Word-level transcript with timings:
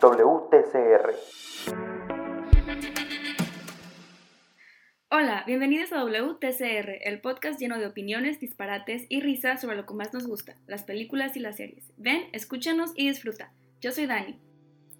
WTCR. 0.00 1.14
Hola, 5.10 5.44
bienvenidos 5.46 5.92
a 5.92 6.02
WTCR, 6.02 7.02
el 7.02 7.20
podcast 7.20 7.60
lleno 7.60 7.78
de 7.78 7.86
opiniones, 7.86 8.40
disparates 8.40 9.04
y 9.10 9.20
risas 9.20 9.60
sobre 9.60 9.76
lo 9.76 9.84
que 9.84 9.92
más 9.92 10.14
nos 10.14 10.26
gusta, 10.26 10.56
las 10.66 10.84
películas 10.84 11.36
y 11.36 11.40
las 11.40 11.56
series. 11.56 11.92
Ven, 11.98 12.22
escúchanos 12.32 12.92
y 12.94 13.08
disfruta. 13.08 13.52
Yo 13.82 13.92
soy 13.92 14.06
Dani. 14.06 14.40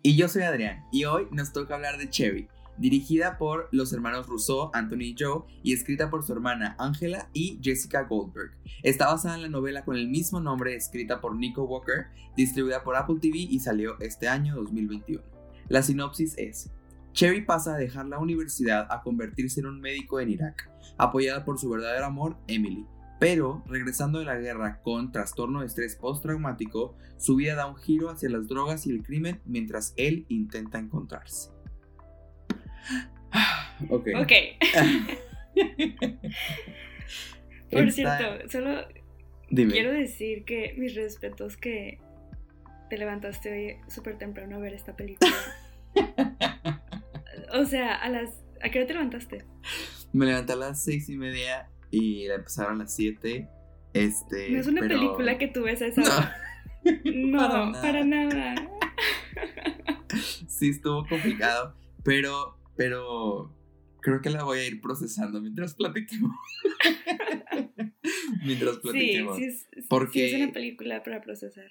Y 0.03 0.17
yo 0.17 0.29
soy 0.29 0.43
Adrián, 0.43 0.85
y 0.93 1.07
hoy 1.07 1.29
nos 1.31 1.55
toca 1.55 1.77
hablar 1.77 1.97
de 1.97 2.11
Cherry, 2.11 2.49
dirigida 2.79 3.39
por 3.39 3.69
los 3.73 3.93
hermanos 3.93 4.27
Rousseau, 4.27 4.71
Anthony 4.73 5.03
y 5.03 5.17
Joe, 5.19 5.43
y 5.63 5.73
escrita 5.73 6.11
por 6.11 6.23
su 6.25 6.33
hermana 6.33 6.77
Angela 6.79 7.29
y 7.33 7.59
Jessica 7.63 8.03
Goldberg. 8.03 8.53
Está 8.83 9.07
basada 9.07 9.37
en 9.37 9.43
la 9.43 9.49
novela 9.49 9.85
con 9.85 9.97
el 9.97 10.09
mismo 10.09 10.41
nombre, 10.41 10.75
escrita 10.75 11.21
por 11.21 11.37
Nico 11.37 11.65
Walker, 11.65 12.07
distribuida 12.37 12.83
por 12.83 12.97
Apple 12.97 13.19
TV 13.21 13.39
y 13.39 13.61
salió 13.61 13.99
este 14.01 14.29
año 14.29 14.57
2021. 14.57 15.23
La 15.69 15.83
sinopsis 15.83 16.35
es, 16.39 16.71
Cherry 17.13 17.45
pasa 17.45 17.75
a 17.75 17.79
dejar 17.79 18.07
la 18.07 18.19
universidad 18.19 18.87
a 18.91 19.03
convertirse 19.03 19.61
en 19.61 19.67
un 19.67 19.81
médico 19.81 20.21
en 20.21 20.31
Irak, 20.31 20.71
apoyada 20.97 21.45
por 21.45 21.59
su 21.59 21.69
verdadero 21.69 22.07
amor, 22.07 22.37
Emily. 22.47 22.87
Pero, 23.19 23.63
regresando 23.67 24.19
de 24.19 24.25
la 24.25 24.39
guerra 24.39 24.81
con 24.83 25.13
trastorno 25.13 25.61
de 25.61 25.67
estrés 25.67 25.97
postraumático, 25.97 26.97
su 27.19 27.37
vida 27.37 27.55
da 27.55 27.67
un 27.67 27.77
giro 27.77 28.09
hacia 28.09 28.31
las 28.31 28.49
drogas 28.49 28.87
y 28.87 28.91
el 28.91 29.03
crimen 29.03 29.43
mientras 29.45 29.93
él 29.97 30.25
intenta 30.29 30.79
encontrarse. 30.79 31.51
Ok. 33.89 34.09
Ok. 34.17 34.33
Por 37.71 37.91
cierto, 37.93 38.51
solo 38.51 38.87
Dime. 39.49 39.73
quiero 39.73 39.93
decir 39.93 40.45
que 40.45 40.75
mis 40.77 40.95
respetos 40.95 41.57
que 41.57 41.99
te 42.91 42.99
levantaste 42.99 43.51
hoy 43.53 43.77
súper 43.89 44.19
temprano 44.19 44.57
a 44.57 44.59
ver 44.59 44.75
esta 44.75 44.97
película. 44.97 45.33
o 47.55 47.65
sea, 47.65 47.95
a 47.95 48.09
las... 48.09 48.31
¿A 48.63 48.69
qué 48.71 48.79
hora 48.81 48.87
te 48.89 48.93
levantaste? 48.95 49.45
Me 50.13 50.27
levanté 50.27 50.53
a 50.53 50.57
las 50.57 50.83
seis 50.83 51.09
y 51.09 51.17
media 51.17 51.71
y 51.91 52.27
la 52.27 52.35
empezaron 52.35 52.75
a 52.75 52.79
las 52.85 52.95
siete. 52.95 53.49
Este. 53.95 54.51
No 54.51 54.61
es 54.61 54.67
una 54.67 54.81
pero- 54.83 54.97
película 54.97 55.39
que 55.39 55.49
tú 55.49 55.63
ves 55.63 55.81
a 55.83 55.87
esa 55.87 56.03
No. 56.03 56.41
No, 57.05 57.73
Para 57.73 58.05
nada. 58.05 58.55
Sí, 60.49 60.71
estuvo 60.71 61.07
complicado. 61.07 61.77
Pero, 62.03 62.57
pero 62.77 63.57
creo 64.01 64.21
que 64.21 64.31
la 64.31 64.45
voy 64.45 64.59
a 64.61 64.67
ir 64.67 64.81
procesando 64.81 65.41
mientras 65.41 65.75
platiquemos. 65.75 66.35
mientras 68.45 68.79
platiquemos. 68.79 69.37
sí 69.37 69.45
es, 69.45 69.67
sí 69.73 69.83
Porque- 69.89 70.27
es 70.31 70.35
una 70.43 70.53
película 70.53 71.03
para 71.03 71.21
procesar. 71.21 71.69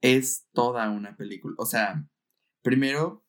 es 0.00 0.48
toda 0.52 0.90
una 0.90 1.16
película. 1.16 1.54
O 1.58 1.66
sea, 1.66 2.08
primero, 2.62 3.24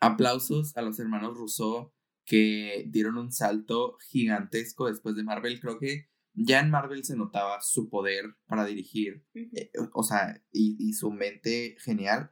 aplausos 0.00 0.76
a 0.76 0.82
los 0.82 0.98
hermanos 0.98 1.36
Rousseau 1.36 1.92
que 2.24 2.86
dieron 2.88 3.18
un 3.18 3.32
salto 3.32 3.96
gigantesco 4.08 4.86
después 4.86 5.14
de 5.16 5.24
Marvel. 5.24 5.60
Creo 5.60 5.78
que 5.78 6.08
ya 6.32 6.60
en 6.60 6.70
Marvel 6.70 7.04
se 7.04 7.16
notaba 7.16 7.60
su 7.60 7.90
poder 7.90 8.24
para 8.46 8.64
dirigir, 8.64 9.24
eh, 9.34 9.70
o 9.92 10.02
sea, 10.02 10.42
y, 10.52 10.76
y 10.78 10.92
su 10.94 11.10
mente 11.10 11.76
genial. 11.80 12.30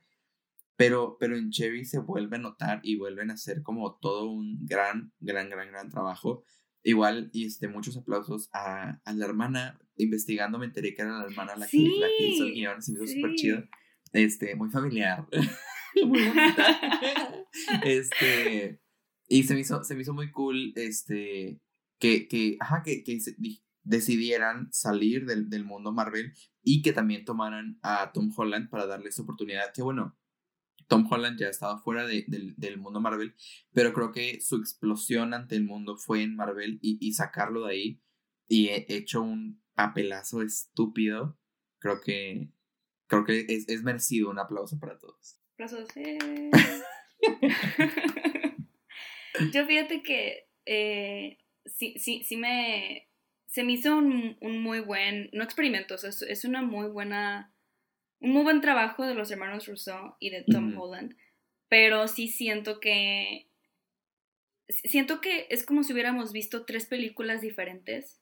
Pero, 0.78 1.16
pero 1.18 1.36
en 1.36 1.50
Cherry 1.50 1.84
se 1.84 1.98
vuelve 1.98 2.36
a 2.36 2.40
notar 2.40 2.80
y 2.82 2.96
vuelven 2.96 3.30
a 3.30 3.34
hacer 3.34 3.62
como 3.62 3.98
todo 4.00 4.30
un 4.30 4.64
gran, 4.64 5.12
gran, 5.18 5.50
gran, 5.50 5.68
gran 5.72 5.90
trabajo. 5.90 6.44
Igual, 6.84 7.30
y 7.32 7.46
este, 7.46 7.66
muchos 7.68 7.96
aplausos 7.96 8.48
a, 8.52 9.00
a 9.04 9.12
la 9.12 9.24
hermana. 9.26 9.78
Investigando 9.96 10.58
me 10.58 10.66
enteré 10.66 10.94
que 10.94 11.02
era 11.02 11.18
la 11.18 11.24
hermana 11.26 11.56
la, 11.56 11.66
que, 11.66 11.78
la 11.78 12.06
que 12.16 12.28
hizo 12.28 12.44
el 12.44 12.50
Sí, 12.52 12.54
guion. 12.60 12.80
Se 12.82 12.92
me 12.92 12.98
hizo 12.98 13.06
sí. 13.08 13.14
súper 13.20 13.34
chido. 13.34 13.64
Este, 14.12 14.54
muy 14.54 14.70
familiar. 14.70 15.26
muy 16.06 16.22
bonita. 16.28 16.78
este, 17.82 18.80
y 19.28 19.42
se 19.42 19.54
me 19.54 19.60
hizo, 19.60 19.82
se 19.84 19.94
me 19.94 20.02
hizo 20.02 20.14
muy 20.14 20.30
cool, 20.30 20.72
este, 20.76 21.60
que, 21.98 22.28
que, 22.28 22.56
ajá, 22.60 22.82
que, 22.84 23.02
que 23.02 23.20
se- 23.20 23.34
di- 23.38 23.62
decidieran 23.82 24.68
salir 24.72 25.26
del, 25.26 25.48
del 25.50 25.64
mundo 25.64 25.92
Marvel 25.92 26.32
y 26.62 26.82
que 26.82 26.92
también 26.92 27.24
tomaran 27.24 27.78
a 27.82 28.12
Tom 28.12 28.30
Holland 28.36 28.68
para 28.70 28.86
darle 28.86 29.08
esa 29.08 29.22
oportunidad. 29.22 29.72
Que 29.74 29.82
bueno, 29.82 30.16
Tom 30.88 31.06
Holland 31.10 31.38
ya 31.38 31.48
estaba 31.48 31.78
fuera 31.78 32.06
de- 32.06 32.24
del, 32.28 32.54
del 32.56 32.78
mundo 32.78 33.00
Marvel, 33.00 33.34
pero 33.72 33.92
creo 33.92 34.10
que 34.10 34.40
su 34.40 34.56
explosión 34.56 35.34
ante 35.34 35.54
el 35.54 35.64
mundo 35.64 35.96
fue 35.96 36.22
en 36.22 36.34
Marvel 36.34 36.78
y, 36.82 36.98
y 37.00 37.12
sacarlo 37.12 37.66
de 37.66 37.72
ahí 37.74 38.02
y 38.48 38.68
he 38.68 38.86
hecho 38.88 39.22
un 39.22 39.62
papelazo 39.74 40.42
estúpido. 40.42 41.38
Creo 41.78 42.00
que, 42.00 42.50
creo 43.06 43.24
que 43.24 43.44
es, 43.48 43.68
es 43.68 43.82
merecido 43.82 44.30
un 44.30 44.38
aplauso 44.38 44.78
para 44.80 44.98
todos. 44.98 45.38
Aplausos, 45.54 45.88
eh. 45.96 46.18
Yo 49.52 49.66
fíjate 49.66 50.02
que 50.02 50.48
eh, 50.66 51.38
sí, 51.66 51.94
sí, 51.98 52.22
sí 52.24 52.36
me... 52.36 53.04
Se 53.46 53.64
me 53.64 53.72
hizo 53.72 53.96
un, 53.96 54.36
un 54.42 54.62
muy 54.62 54.80
buen, 54.80 55.30
no 55.32 55.42
experimento, 55.42 55.94
o 55.94 55.98
sea, 55.98 56.10
es 56.10 56.44
una 56.44 56.60
muy 56.62 56.88
buena, 56.88 57.54
un 58.20 58.32
muy 58.32 58.42
buen 58.42 58.60
trabajo 58.60 59.06
de 59.06 59.14
los 59.14 59.30
hermanos 59.30 59.66
Rousseau 59.66 60.16
y 60.18 60.30
de 60.30 60.42
Tom. 60.42 60.76
Holland, 60.78 61.16
pero 61.68 62.08
sí 62.08 62.28
siento 62.28 62.80
que, 62.80 63.48
siento 64.68 65.20
que 65.20 65.46
es 65.50 65.64
como 65.64 65.82
si 65.82 65.92
hubiéramos 65.92 66.32
visto 66.32 66.64
tres 66.64 66.86
películas 66.86 67.40
diferentes, 67.40 68.20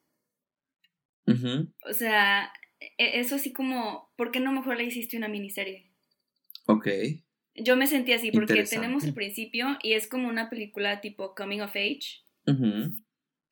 Ujú, 1.26 1.72
o 1.88 1.92
sea, 1.92 2.52
e- 2.80 3.20
eso 3.20 3.34
así 3.36 3.52
como, 3.52 4.12
¿por 4.16 4.30
qué 4.30 4.40
no 4.40 4.52
mejor 4.52 4.76
le 4.76 4.84
hiciste 4.84 5.16
una 5.16 5.28
miniserie? 5.28 5.90
Ok. 6.66 6.88
Yo 7.54 7.76
me 7.76 7.86
sentí 7.86 8.12
así 8.12 8.30
porque 8.32 8.64
tenemos 8.64 9.04
el 9.04 9.14
principio 9.14 9.78
y 9.82 9.94
es 9.94 10.08
como 10.08 10.28
una 10.28 10.50
película 10.50 11.00
tipo 11.00 11.34
coming 11.34 11.60
of 11.60 11.74
age. 11.74 12.22
Ujú, 12.46 12.92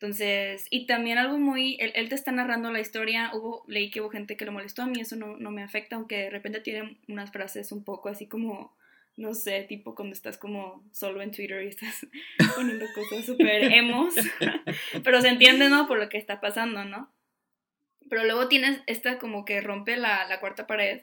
Entonces, 0.01 0.67
y 0.71 0.87
también 0.87 1.19
algo 1.19 1.39
muy, 1.39 1.77
él, 1.81 1.93
él 1.95 2.09
te 2.09 2.15
está 2.15 2.33
narrando 2.33 2.71
la 2.71 2.81
historia, 2.81 3.31
hubo, 3.33 3.65
leí 3.69 3.91
que 3.91 4.01
hubo 4.01 4.11
gente 4.11 4.37
que 4.37 4.45
lo 4.45 4.53
molestó, 4.53 4.83
a 4.83 4.87
mí 4.87 5.01
eso 5.01 5.17
no, 5.17 5.37
no 5.37 5.51
me 5.51 5.63
afecta, 5.63 5.97
aunque 5.97 6.17
de 6.17 6.31
repente 6.31 6.61
tiene 6.61 6.99
unas 7.09 7.31
frases 7.31 7.71
un 7.73 7.85
poco 7.85 8.09
así 8.09 8.27
como, 8.27 8.77
no 9.17 9.35
sé, 9.35 9.63
tipo 9.63 9.95
cuando 9.95 10.13
estás 10.13 10.37
como 10.37 10.85
solo 10.93 11.23
en 11.23 11.31
Twitter 11.31 11.63
y 11.63 11.69
estás 11.69 12.07
poniendo 12.57 12.87
cosas 12.95 13.25
súper 13.25 13.73
emos, 13.73 14.15
pero 15.05 15.21
se 15.23 15.29
entiende, 15.29 15.69
¿no? 15.71 15.87
Por 15.87 15.99
lo 15.99 16.09
que 16.09 16.19
está 16.19 16.41
pasando, 16.41 16.85
¿no? 16.85 17.11
Pero 18.11 18.25
luego 18.25 18.49
tienes 18.49 18.81
esta 18.87 19.19
como 19.19 19.45
que 19.45 19.61
rompe 19.61 19.97
la, 19.97 20.27
la 20.27 20.41
cuarta 20.41 20.67
pared, 20.67 21.03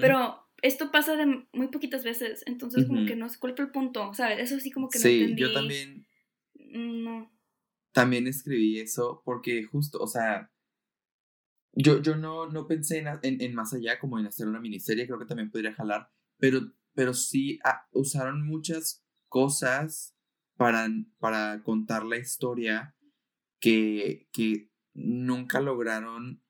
pero 0.00 0.44
esto 0.62 0.90
pasa 0.90 1.14
de 1.16 1.26
muy 1.52 1.68
poquitas 1.68 2.04
veces, 2.04 2.42
entonces 2.46 2.86
como 2.86 3.06
que 3.06 3.16
no 3.16 3.28
cuál 3.38 3.54
fue 3.54 3.66
el 3.66 3.70
punto, 3.70 4.12
¿sabes? 4.14 4.38
Eso 4.40 4.58
sí 4.60 4.70
como 4.70 4.88
que 4.88 4.98
no 4.98 5.02
sí, 5.02 5.20
entendí. 5.22 5.42
yo 5.42 5.52
también, 5.52 6.06
Mm, 6.74 7.04
No. 7.04 7.33
También 7.94 8.26
escribí 8.26 8.80
eso 8.80 9.22
porque 9.24 9.64
justo, 9.64 10.00
o 10.00 10.08
sea, 10.08 10.50
yo, 11.72 12.02
yo 12.02 12.16
no, 12.16 12.48
no 12.48 12.66
pensé 12.66 12.98
en, 12.98 13.06
en, 13.22 13.40
en 13.40 13.54
más 13.54 13.72
allá 13.72 13.98
como 14.00 14.18
en 14.18 14.26
hacer 14.26 14.48
una 14.48 14.60
miniserie, 14.60 15.06
creo 15.06 15.18
que 15.18 15.26
también 15.26 15.50
podría 15.50 15.72
jalar, 15.72 16.10
pero, 16.38 16.72
pero 16.92 17.14
sí 17.14 17.60
ah, 17.64 17.86
usaron 17.92 18.44
muchas 18.44 19.04
cosas 19.28 20.16
para, 20.56 20.88
para 21.18 21.62
contar 21.62 22.04
la 22.04 22.18
historia 22.18 22.96
que, 23.60 24.28
que 24.32 24.70
nunca 24.92 25.60
lograron, 25.60 26.42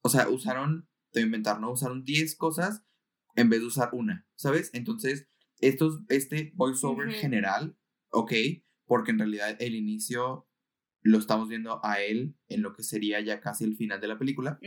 o 0.00 0.08
sea, 0.08 0.28
usaron, 0.28 0.88
te 1.10 1.20
voy 1.20 1.24
a 1.24 1.26
inventar, 1.26 1.60
¿no? 1.60 1.72
Usaron 1.72 2.04
10 2.04 2.36
cosas 2.36 2.84
en 3.34 3.50
vez 3.50 3.60
de 3.60 3.66
usar 3.66 3.90
una, 3.92 4.28
¿sabes? 4.36 4.70
Entonces, 4.74 5.28
estos, 5.58 6.00
este 6.08 6.52
voiceover 6.54 7.10
general, 7.10 7.76
ok, 8.10 8.32
porque 8.86 9.10
en 9.10 9.18
realidad 9.18 9.56
el 9.60 9.74
inicio 9.74 10.48
lo 11.04 11.18
estamos 11.18 11.50
viendo 11.50 11.84
a 11.84 12.00
él 12.00 12.34
en 12.48 12.62
lo 12.62 12.74
que 12.74 12.82
sería 12.82 13.20
ya 13.20 13.40
casi 13.40 13.64
el 13.64 13.76
final 13.76 14.00
de 14.00 14.08
la 14.08 14.18
película, 14.18 14.58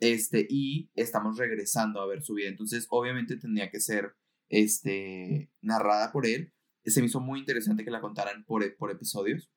este, 0.00 0.46
y 0.48 0.90
estamos 0.94 1.36
regresando 1.36 2.00
a 2.00 2.06
ver 2.06 2.22
su 2.22 2.34
vida, 2.34 2.48
entonces 2.48 2.86
obviamente 2.88 3.36
tendría 3.36 3.70
que 3.70 3.78
ser, 3.78 4.16
este, 4.48 5.50
narrada 5.60 6.10
por 6.10 6.26
él, 6.26 6.52
se 6.84 7.00
me 7.00 7.06
hizo 7.06 7.20
muy 7.20 7.40
interesante 7.40 7.84
que 7.84 7.90
la 7.90 8.00
contaran 8.00 8.44
por, 8.46 8.74
por 8.76 8.90
episodios, 8.90 9.50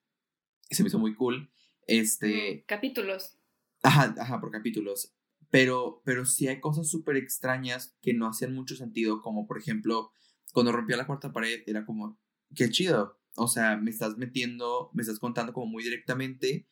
se 0.70 0.82
me 0.82 0.88
hizo 0.88 0.98
muy 0.98 1.14
cool, 1.14 1.50
este, 1.86 2.64
Capítulos. 2.66 3.38
Ajá, 3.82 4.14
ajá, 4.18 4.40
por 4.40 4.50
capítulos. 4.50 5.14
Pero, 5.48 6.02
pero 6.04 6.26
sí 6.26 6.48
hay 6.48 6.60
cosas 6.60 6.88
súper 6.88 7.16
extrañas 7.16 7.96
que 8.02 8.12
no 8.12 8.26
hacían 8.26 8.52
mucho 8.52 8.74
sentido, 8.74 9.22
como 9.22 9.46
por 9.46 9.58
ejemplo, 9.58 10.10
cuando 10.52 10.72
rompió 10.72 10.96
la 10.96 11.06
cuarta 11.06 11.32
pared, 11.32 11.62
era 11.66 11.86
como, 11.86 12.18
qué 12.54 12.68
chido. 12.68 13.18
O 13.36 13.48
sea, 13.48 13.76
me 13.76 13.90
estás 13.90 14.16
metiendo, 14.16 14.90
me 14.92 15.02
estás 15.02 15.18
contando 15.18 15.52
como 15.52 15.66
muy 15.66 15.82
directamente, 15.82 16.68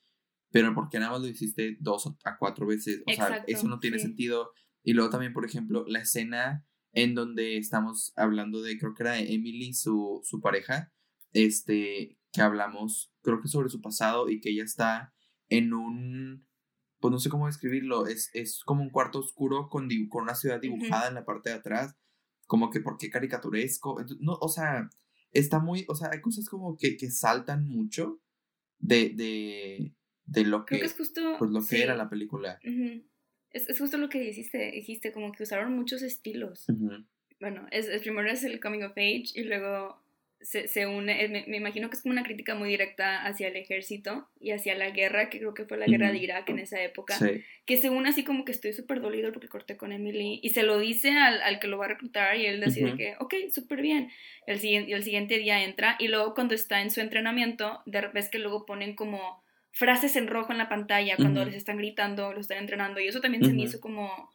pero 0.50 0.74
¿por 0.74 0.88
qué 0.88 0.98
nada 0.98 1.12
más 1.12 1.20
lo 1.20 1.28
hiciste 1.28 1.76
dos 1.80 2.12
a 2.24 2.38
cuatro 2.38 2.66
veces? 2.66 3.02
O 3.06 3.12
sea, 3.12 3.44
eso 3.46 3.68
no 3.68 3.78
tiene 3.80 3.98
sí. 3.98 4.06
sentido. 4.06 4.52
Y 4.82 4.92
luego 4.92 5.10
también, 5.10 5.32
por 5.32 5.44
ejemplo, 5.44 5.84
la 5.86 6.00
escena 6.00 6.66
en 6.92 7.14
donde 7.14 7.56
estamos 7.56 8.12
hablando 8.16 8.62
de, 8.62 8.78
creo 8.78 8.94
que 8.94 9.02
era 9.02 9.12
de 9.12 9.34
Emily, 9.34 9.74
su, 9.74 10.20
su 10.22 10.40
pareja, 10.40 10.92
este, 11.32 12.18
que 12.32 12.40
hablamos, 12.40 13.12
creo 13.22 13.40
que 13.40 13.48
sobre 13.48 13.68
su 13.68 13.80
pasado 13.80 14.28
y 14.28 14.40
que 14.40 14.50
ella 14.50 14.62
está 14.62 15.12
en 15.48 15.74
un, 15.74 16.46
pues 17.00 17.10
no 17.10 17.18
sé 17.18 17.30
cómo 17.30 17.46
describirlo, 17.46 18.06
es, 18.06 18.30
es 18.32 18.62
como 18.64 18.82
un 18.82 18.90
cuarto 18.90 19.18
oscuro 19.18 19.68
con, 19.68 19.88
con 20.08 20.22
una 20.22 20.36
ciudad 20.36 20.60
dibujada 20.60 21.08
en 21.08 21.14
la 21.14 21.24
parte 21.24 21.50
de 21.50 21.56
atrás 21.56 21.96
como 22.46 22.70
que 22.70 22.80
por 22.80 22.96
qué 22.96 23.10
caricaturesco. 23.10 23.96
no, 24.20 24.34
o 24.34 24.48
sea, 24.48 24.88
está 25.34 25.58
muy, 25.58 25.84
o 25.88 25.94
sea, 25.94 26.10
hay 26.12 26.20
cosas 26.20 26.48
como 26.48 26.76
que, 26.76 26.96
que 26.96 27.10
saltan 27.10 27.68
mucho 27.68 28.20
de, 28.78 29.10
de, 29.10 29.92
de 30.24 30.44
lo 30.44 30.64
que, 30.64 30.76
es 30.76 30.94
justo, 30.94 31.36
pues 31.38 31.50
lo 31.50 31.64
que 31.66 31.82
era 31.82 31.96
la 31.96 32.08
película. 32.08 32.58
es, 33.50 33.68
es, 33.68 33.78
justo 33.78 33.98
lo 33.98 34.08
que 34.08 34.20
dijiste, 34.20 34.70
dijiste, 34.72 35.12
como 35.12 35.32
que 35.32 35.42
usaron 35.42 35.74
muchos 35.74 36.02
estilos. 36.02 36.66
Bueno, 37.40 37.66
es, 37.70 37.88
es, 37.88 38.02
primero 38.02 38.30
es 38.30 38.44
el 38.44 38.60
coming 38.60 38.82
of 38.82 38.92
age 38.92 39.26
y 39.34 39.42
luego 39.42 40.03
se, 40.44 40.68
se 40.68 40.86
une, 40.86 41.28
me, 41.28 41.44
me, 41.48 41.56
imagino 41.56 41.88
que 41.88 41.96
es 41.96 42.02
como 42.02 42.12
una 42.12 42.22
crítica 42.22 42.54
muy 42.54 42.68
directa 42.68 43.24
hacia 43.24 43.48
el 43.48 43.56
ejército 43.56 44.28
y 44.38 44.50
hacia 44.50 44.74
la 44.74 44.90
guerra, 44.90 45.30
que 45.30 45.38
creo 45.38 45.54
que 45.54 45.64
fue 45.64 45.78
la 45.78 45.86
guerra 45.86 46.12
de 46.12 46.18
Irak 46.18 46.48
en 46.50 46.58
esa 46.58 46.82
época, 46.82 47.16
que 47.64 47.76
se 47.78 47.88
une 47.88 48.10
así 48.10 48.24
como 48.24 48.44
que 48.44 48.52
estoy 48.52 48.74
súper 48.74 49.00
dolido 49.00 49.32
porque 49.32 49.48
corté 49.48 49.78
con 49.78 49.90
Emily 49.90 50.40
y 50.42 50.50
se 50.50 50.62
lo 50.62 50.78
dice 50.78 51.12
al, 51.12 51.40
al 51.42 51.60
que 51.60 51.66
lo 51.66 51.78
va 51.78 51.86
a 51.86 51.88
reclutar 51.88 52.36
y 52.36 52.44
él 52.44 52.60
decide 52.60 52.94
que, 52.94 53.14
ok, 53.20 53.34
súper 53.50 53.80
bien. 53.80 54.10
El, 54.46 54.60
siguiente, 54.60 54.92
el 54.92 55.02
siguiente 55.02 55.38
día 55.38 55.64
entra 55.64 55.96
y 55.98 56.08
luego 56.08 56.34
cuando 56.34 56.54
está 56.54 56.82
en 56.82 56.90
su 56.90 57.00
entrenamiento, 57.00 57.80
de 57.86 58.02
repente 58.02 58.28
que 58.30 58.38
luego 58.38 58.66
ponen 58.66 58.94
como 58.94 59.42
frases 59.72 60.14
en 60.16 60.26
rojo 60.26 60.52
en 60.52 60.58
la 60.58 60.68
pantalla 60.68 61.16
cuando 61.16 61.44
les 61.44 61.54
están 61.54 61.78
gritando, 61.78 62.34
lo 62.34 62.40
están 62.40 62.58
entrenando 62.58 63.00
y 63.00 63.08
eso 63.08 63.20
también 63.20 63.44
se 63.44 63.52
me 63.52 63.62
hizo 63.62 63.80
como... 63.80 64.33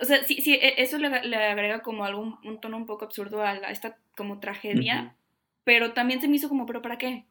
O 0.00 0.04
sea, 0.04 0.24
sí, 0.24 0.40
sí, 0.42 0.54
e, 0.54 0.82
eso 0.82 0.98
le, 0.98 1.08
le 1.24 1.36
agrega 1.36 1.82
como 1.82 2.04
algún 2.04 2.36
un 2.44 2.60
tono 2.60 2.76
un 2.76 2.86
poco 2.86 3.04
absurdo 3.04 3.42
a, 3.42 3.54
esta 3.70 3.98
como 4.16 4.40
tragedia, 4.40 5.16
pero 5.64 5.92
también 5.92 6.20
se 6.20 6.28
me 6.28 6.36
hizo 6.36 6.48
como, 6.48 6.66
¿pero 6.66 6.82
para 6.82 6.98
qué? 6.98 7.26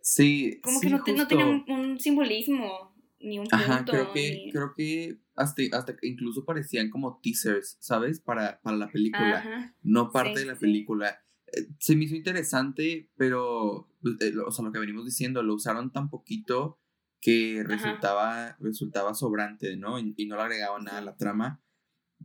Sí. 0.00 0.60
Como 0.62 0.80
que 0.80 0.90
no, 0.90 0.98
no, 0.98 1.26
tenía 1.26 1.46
un, 1.46 1.98
simbolismo, 2.00 2.94
ni 3.20 3.38
un 3.38 3.46
punto. 3.46 3.56
Ajá, 3.56 3.84
creo 3.84 4.12
que, 4.12 4.48
creo 4.52 4.74
que 4.76 5.18
hasta, 5.36 5.62
hasta 5.72 5.94
incluso 6.02 6.44
parecían 6.44 6.90
como 6.90 7.20
teasers, 7.22 7.76
¿sabes? 7.80 8.20
Para, 8.20 8.60
para 8.62 8.76
la 8.76 8.90
película, 8.90 9.74
no 9.82 10.10
parte 10.10 10.40
de 10.40 10.46
la 10.46 10.56
película. 10.56 11.22
Eh, 11.52 11.68
se 11.78 11.96
me 11.96 12.04
hizo 12.04 12.16
interesante, 12.16 13.10
pero, 13.16 13.88
eh, 14.20 14.32
o 14.44 14.50
sea, 14.50 14.64
lo 14.64 14.72
que 14.72 14.78
venimos 14.78 15.04
diciendo, 15.04 15.42
lo 15.42 15.54
usaron 15.54 15.92
tan 15.92 16.10
poquito 16.10 16.78
que 17.20 17.62
resultaba, 17.64 18.56
resultaba 18.58 19.14
sobrante, 19.14 19.76
¿no? 19.76 19.98
Y, 19.98 20.26
no 20.26 20.36
le 20.36 20.42
agregaban 20.42 20.84
nada 20.84 20.98
a 20.98 21.02
la 21.02 21.16
trama. 21.16 21.62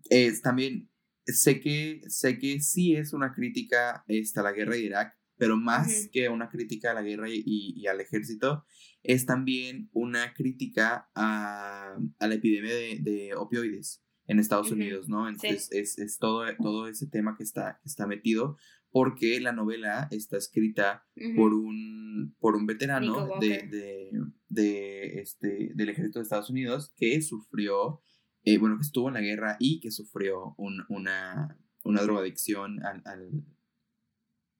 Es 0.09 0.41
también, 0.41 0.89
sé 1.25 1.59
que, 1.59 2.01
sé 2.07 2.39
que 2.39 2.59
sí 2.59 2.95
es 2.95 3.13
una 3.13 3.33
crítica 3.33 4.03
a 4.07 4.41
la 4.41 4.51
guerra 4.51 4.73
de 4.73 4.81
Irak, 4.81 5.17
pero 5.37 5.57
más 5.57 6.09
que 6.11 6.29
una 6.29 6.49
crítica 6.49 6.91
a 6.91 6.93
la 6.93 7.03
guerra 7.03 7.27
y, 7.29 7.85
al 7.87 8.01
ejército, 8.01 8.65
es 9.03 9.25
también 9.25 9.89
una 9.93 10.33
crítica 10.33 11.09
a, 11.15 11.97
la 12.19 12.33
epidemia 12.33 12.73
de, 12.73 13.33
opioides 13.35 14.03
en 14.25 14.39
Estados 14.39 14.71
Unidos, 14.71 15.07
¿no? 15.07 15.29
Entonces 15.29 15.97
es, 15.97 16.17
todo, 16.17 16.43
todo 16.57 16.87
ese 16.87 17.07
tema 17.07 17.35
que 17.37 17.43
está, 17.43 17.79
que 17.81 17.87
está 17.87 18.07
metido 18.07 18.57
porque 18.91 19.39
la 19.39 19.51
novela 19.51 20.07
está 20.11 20.37
escrita 20.37 21.05
por, 21.35 21.53
un, 21.53 22.35
por 22.39 22.55
un 22.55 22.65
veterano 22.65 23.37
de, 23.39 24.11
de, 24.49 25.19
este, 25.19 25.71
del 25.75 25.89
ejército 25.89 26.19
de 26.19 26.23
Estados 26.23 26.49
Unidos 26.49 26.93
que 26.95 27.21
sufrió, 27.21 28.01
eh, 28.49 28.57
bueno, 28.59 28.77
que 28.77 28.83
estuvo 28.83 29.09
en 29.09 29.15
la 29.15 29.19
guerra 29.19 29.57
y 29.59 29.81
que 29.81 29.91
sufrió 29.91 30.55
una, 30.57 31.59
una 31.83 32.01
drogadicción 32.01 32.81
al, 32.81 33.03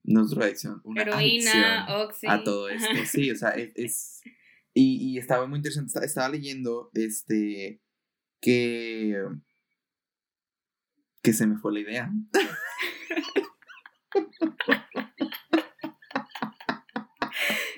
no 0.04 0.26
es 0.26 0.38
adicción, 0.38 0.82
una 0.84 1.04
Heroína, 1.04 1.86
a 1.86 2.44
todo 2.44 2.68
esto. 2.68 2.90
Sí, 3.06 3.32
o 3.32 3.36
sea, 3.38 3.52
es, 3.52 4.20
y, 4.74 5.14
y, 5.14 5.18
estaba 5.18 5.48
muy 5.48 5.56
interesante, 5.56 6.06
estaba, 6.06 6.28
leyendo 6.28 6.92
este 6.96 7.82
que 8.42 9.24
que 11.22 11.32
se 11.32 11.48
me 11.48 11.56
fue 11.56 11.72
la 11.72 11.80
idea. 11.80 12.12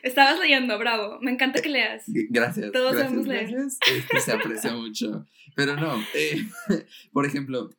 Estabas 0.04 0.40
leyendo, 0.40 0.78
bravo. 0.78 1.20
Me 1.22 1.32
encanta 1.32 1.62
que 1.62 1.70
leas. 1.70 2.04
Gracias. 2.08 2.72
Todos 2.72 2.96
sabemos 2.96 3.28
leer. 3.28 3.54
Este, 3.54 4.20
se 4.20 4.32
aprecia 4.32 4.74
mucho. 4.76 5.26
Pero 5.56 5.76
no, 5.76 6.00
eh, 6.14 6.48
por 7.14 7.26
ejemplo, 7.26 7.70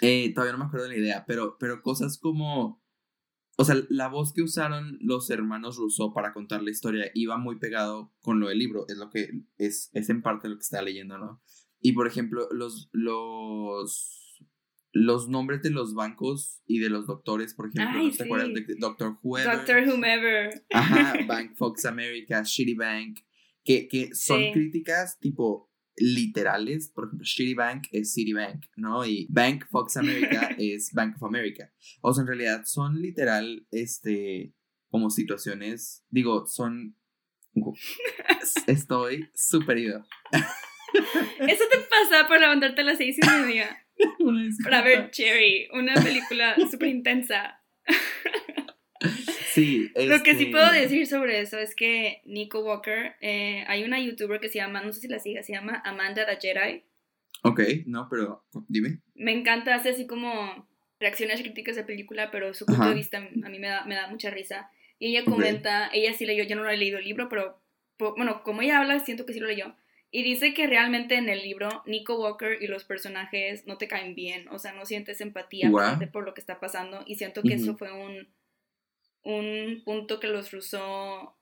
eh, 0.00 0.32
todavía 0.34 0.52
no 0.52 0.58
me 0.58 0.64
acuerdo 0.64 0.88
de 0.88 0.94
la 0.94 1.00
idea, 1.00 1.24
pero, 1.26 1.56
pero 1.58 1.82
cosas 1.82 2.18
como 2.18 2.82
o 3.58 3.64
sea, 3.64 3.76
la 3.88 4.08
voz 4.08 4.34
que 4.34 4.42
usaron 4.42 4.98
los 5.00 5.30
hermanos 5.30 5.78
Rousseau 5.78 6.12
para 6.12 6.34
contar 6.34 6.62
la 6.62 6.70
historia 6.70 7.10
iba 7.14 7.38
muy 7.38 7.58
pegado 7.58 8.12
con 8.20 8.38
lo 8.38 8.48
del 8.48 8.58
libro, 8.58 8.84
es 8.88 8.98
lo 8.98 9.08
que 9.08 9.30
es, 9.56 9.90
es 9.94 10.10
en 10.10 10.20
parte 10.20 10.48
lo 10.48 10.56
que 10.56 10.62
está 10.62 10.82
leyendo, 10.82 11.16
¿no? 11.16 11.40
Y 11.80 11.92
por 11.92 12.06
ejemplo, 12.06 12.48
los, 12.52 12.90
los, 12.92 14.15
los 14.98 15.28
nombres 15.28 15.60
de 15.60 15.70
los 15.70 15.94
bancos 15.94 16.62
y 16.66 16.78
de 16.78 16.88
los 16.88 17.06
doctores, 17.06 17.52
por 17.52 17.68
ejemplo, 17.68 18.02
¿no 18.02 18.10
te 18.10 18.24
acuerdas 18.24 18.48
de 18.54 18.76
Doctor 18.78 19.18
Whoever? 19.22 19.56
Doctor 19.56 19.88
Whomever. 19.88 20.64
Ajá, 20.72 21.14
Bank 21.26 21.54
Fox 21.54 21.84
America, 21.84 22.42
Shitty 22.42 22.74
Bank, 22.74 23.18
que, 23.62 23.88
que 23.88 24.14
son 24.14 24.52
críticas 24.52 25.18
tipo 25.18 25.70
literales, 25.96 26.90
por 26.94 27.06
ejemplo, 27.06 27.26
Citibank 27.26 27.86
es 27.92 28.14
Citibank, 28.14 28.64
¿no? 28.76 29.04
Y 29.04 29.26
Bank 29.28 29.66
Fox 29.70 29.98
America 29.98 30.54
es 30.58 30.92
Bank 30.92 31.16
of 31.16 31.24
America. 31.24 31.70
O 32.00 32.14
sea, 32.14 32.22
en 32.22 32.28
realidad 32.28 32.62
son 32.64 33.00
literal, 33.00 33.66
este, 33.70 34.54
como 34.88 35.10
situaciones, 35.10 36.04
digo, 36.08 36.46
son... 36.46 36.96
Estoy 38.66 39.28
súper 39.34 39.78
ido. 39.78 40.06
Eso 40.32 41.64
te 41.70 41.78
pasa 41.90 42.28
por 42.28 42.40
levantarte 42.40 42.80
a 42.82 42.84
las 42.84 42.98
seis 42.98 43.16
y 43.20 43.26
media. 43.26 43.85
para 44.64 44.82
ver 44.82 45.10
Cherry, 45.10 45.68
una 45.72 45.94
película 45.94 46.56
súper 46.70 46.88
intensa. 46.88 47.60
Sí. 49.52 49.90
Lo 49.94 50.22
que 50.22 50.34
sí 50.34 50.46
puedo 50.46 50.66
este 50.66 50.80
decir 50.80 51.06
sobre 51.06 51.40
eso 51.40 51.58
es 51.58 51.74
que 51.74 52.20
Nico 52.26 52.60
Walker, 52.60 53.14
eh, 53.20 53.64
hay 53.68 53.84
una 53.84 53.98
youtuber 54.00 54.38
que 54.38 54.48
se 54.48 54.58
llama, 54.58 54.82
no 54.82 54.92
sé 54.92 55.00
si 55.00 55.08
la 55.08 55.18
siga, 55.18 55.42
se 55.42 55.54
llama 55.54 55.80
Amanda 55.84 56.26
the 56.26 56.36
Jedi. 56.36 56.84
Ok, 57.42 57.60
no, 57.86 58.08
pero 58.10 58.44
dime. 58.68 59.00
Me 59.14 59.32
encanta, 59.32 59.74
hace 59.74 59.90
así 59.90 60.06
como 60.06 60.68
reacciones 60.98 61.40
críticas 61.40 61.76
de 61.76 61.84
película, 61.84 62.30
pero 62.30 62.52
su 62.54 62.66
punto 62.66 62.88
de 62.88 62.94
vista 62.94 63.18
a 63.18 63.48
mí 63.48 63.58
me 63.58 63.68
da, 63.68 63.84
me 63.86 63.94
da 63.94 64.08
mucha 64.08 64.30
risa. 64.30 64.70
Y 64.98 65.08
ella 65.08 65.24
comenta, 65.24 65.90
ella 65.92 66.12
sí 66.14 66.26
leyó, 66.26 66.44
yo 66.44 66.56
no 66.56 66.64
lo 66.64 66.70
he 66.70 66.76
leído 66.76 66.98
el 66.98 67.04
libro, 67.04 67.28
pero 67.28 67.62
bueno, 67.98 68.42
como 68.42 68.62
ella 68.62 68.80
habla, 68.80 68.98
siento 69.00 69.26
que 69.26 69.32
sí 69.32 69.40
lo 69.40 69.46
leyó. 69.46 69.74
Y 70.16 70.22
dice 70.22 70.54
que 70.54 70.66
realmente 70.66 71.16
en 71.16 71.28
el 71.28 71.42
libro 71.42 71.82
Nico 71.84 72.18
Walker 72.18 72.56
y 72.58 72.68
los 72.68 72.84
personajes 72.84 73.66
no 73.66 73.76
te 73.76 73.86
caen 73.86 74.14
bien, 74.14 74.48
o 74.48 74.58
sea, 74.58 74.72
no 74.72 74.86
sientes 74.86 75.20
empatía 75.20 75.70
por 76.10 76.24
lo 76.24 76.32
que 76.32 76.40
está 76.40 76.58
pasando 76.58 77.02
y 77.04 77.16
siento 77.16 77.42
que 77.42 77.52
eso 77.52 77.76
fue 77.76 77.92
un, 77.92 78.26
un 79.24 79.82
punto 79.84 80.18
que 80.18 80.28
los 80.28 80.52
Rousseau 80.52 81.34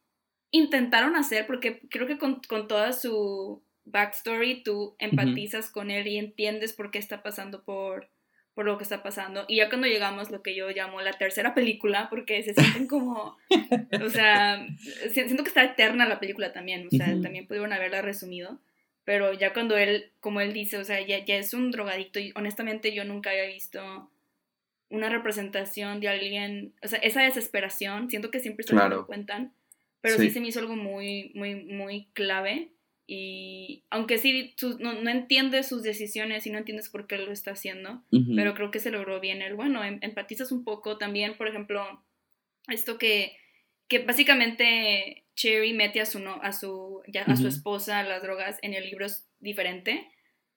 intentaron 0.51 1.15
hacer, 1.15 1.47
porque 1.47 1.83
creo 1.89 2.09
que 2.09 2.19
con, 2.19 2.41
toda 2.67 2.93
su 2.93 3.63
backstory 3.85 4.65
tú 4.65 4.97
empatizas 4.99 5.71
con 5.71 5.93
él 5.93 6.09
y 6.09 6.19
entiendes 6.19 6.73
por 6.73 6.91
qué 6.91 6.99
está 6.99 7.23
pasando 7.23 7.63
por, 7.63 8.11
por 8.55 8.67
lo 8.67 8.79
que 8.79 8.85
está 8.85 9.03
pasando. 9.03 9.45
Y 9.49 9.57
ya 9.57 9.69
cuando 9.69 9.87
llegamos 9.87 10.31
lo 10.31 10.43
que 10.43 10.55
yo 10.55 10.69
llamo 10.71 11.01
la 11.01 11.13
tercera 11.13 11.55
película, 11.55 12.09
porque 12.09 12.43
se 12.43 12.55
sienten 12.55 12.87
como, 12.87 13.37
o 14.03 14.11
sea, 14.11 14.67
siento 15.11 15.43
que 15.43 15.49
está 15.49 15.65
eterna 15.65 16.07
la 16.07 16.21
película 16.21 16.53
también, 16.53 16.87
o 16.87 16.91
sea, 16.91 17.07
también 17.21 17.47
pudieron 17.47 17.73
haberla 17.73 18.01
resumido, 18.01 18.61
pero 19.05 19.33
ya 19.33 19.53
cuando 19.53 19.77
él, 19.77 20.13
como 20.21 20.41
él 20.41 20.53
dice, 20.53 20.79
o 20.79 20.85
sea, 20.85 21.05
ya, 21.05 21.25
ya 21.25 21.37
es 21.37 21.53
un 21.53 21.71
drogadicto 21.73 22.21
y 22.21 22.33
honestamente 22.37 22.95
yo 22.95 23.05
nunca 23.05 23.31
había 23.31 23.47
visto 23.47 24.11
una 24.89 25.09
representación 25.09 25.99
de 26.01 26.09
alguien, 26.09 26.73
o 26.83 26.89
sea, 26.89 27.01
esa 27.01 27.23
desesperación, 27.23 28.09
siento 28.09 28.31
que 28.31 28.39
siempre 28.39 28.65
se 28.65 28.75
lo 28.75 29.07
cuentan, 29.07 29.53
pero 30.01 30.17
sí. 30.19 30.31
se 30.31 30.41
me 30.41 30.49
hizo 30.49 30.61
algo 30.61 30.77
muy, 30.77 31.33
muy, 31.35 31.57
muy 31.57 32.07
clave 32.13 32.71
y 33.07 33.85
aunque 33.91 34.19
sí 34.19 34.55
no, 34.79 34.95
no, 34.95 35.11
entiendes 35.11 35.69
sus 35.69 35.83
decisiones 35.83 36.47
y 36.47 36.51
no 36.51 36.59
entiendes 36.59 36.89
por 36.89 37.07
qué 37.07 37.19
lo 37.19 37.33
está 37.33 37.53
haciendo, 37.53 38.03
pero 38.35 38.55
creo 38.55 38.71
que 38.71 38.81
se 38.81 38.91
logró 38.91 39.21
bien 39.21 39.43
el, 39.43 39.55
bueno, 39.55 39.85
em, 39.85 39.99
empatizas 40.01 40.53
un 40.53 40.65
poco 40.65 40.97
también, 40.97 41.37
por 41.37 41.47
ejemplo, 41.47 42.03
esto 42.69 42.97
que, 42.97 43.37
que 43.89 43.99
básicamente 43.99 45.25
Cherry 45.35 45.75
mete 45.75 46.01
a 46.01 46.07
su, 46.07 46.19
no, 46.19 46.41
a 46.43 46.53
su, 46.53 47.03
ya, 47.07 47.23
a 47.25 47.37
su 47.37 47.47
esposa 47.47 47.99
a 47.99 48.05
las 48.05 48.23
drogas 48.23 48.59
en 48.63 48.73
el 48.73 48.85
libro 48.85 49.05
es 49.05 49.29
diferente. 49.39 50.09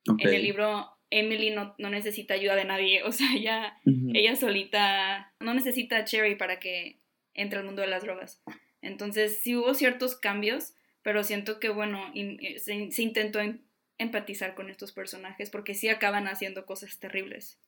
En 0.06 0.30
el 0.30 0.44
libro 0.44 0.90
Emily 1.10 1.50
no, 1.50 1.76
no, 1.78 1.90
necesita 1.90 2.34
ayuda 2.34 2.56
de 2.56 2.66
nadie, 2.66 3.04
o 3.04 3.12
sea, 3.12 3.28
ella, 3.36 3.78
ella 4.14 4.36
solita 4.36 5.34
no 5.40 5.54
necesita 5.54 5.98
a 5.98 6.06
Cherry 6.06 6.36
para 6.36 6.60
que 6.60 7.00
entre 7.34 7.60
al 7.60 7.66
mundo 7.66 7.82
de 7.82 7.90
las 7.90 8.04
drogas. 8.04 8.42
Entonces, 8.82 9.40
sí 9.42 9.56
hubo 9.56 9.74
ciertos 9.74 10.16
cambios, 10.16 10.74
pero 11.08 11.24
siento 11.24 11.58
que, 11.62 11.70
bueno, 11.70 12.02
eh, 12.16 12.60
se, 12.60 12.92
se, 12.92 13.02
intentó 13.02 13.40
em, 13.40 13.62
empatizar 13.98 14.56
con 14.56 14.70
estos 14.70 14.92
personajes 14.92 15.50
porque 15.50 15.74
sí 15.74 15.88
acaban 15.88 16.28
haciendo 16.28 16.66
cosas 16.66 17.00
terribles. 17.00 17.62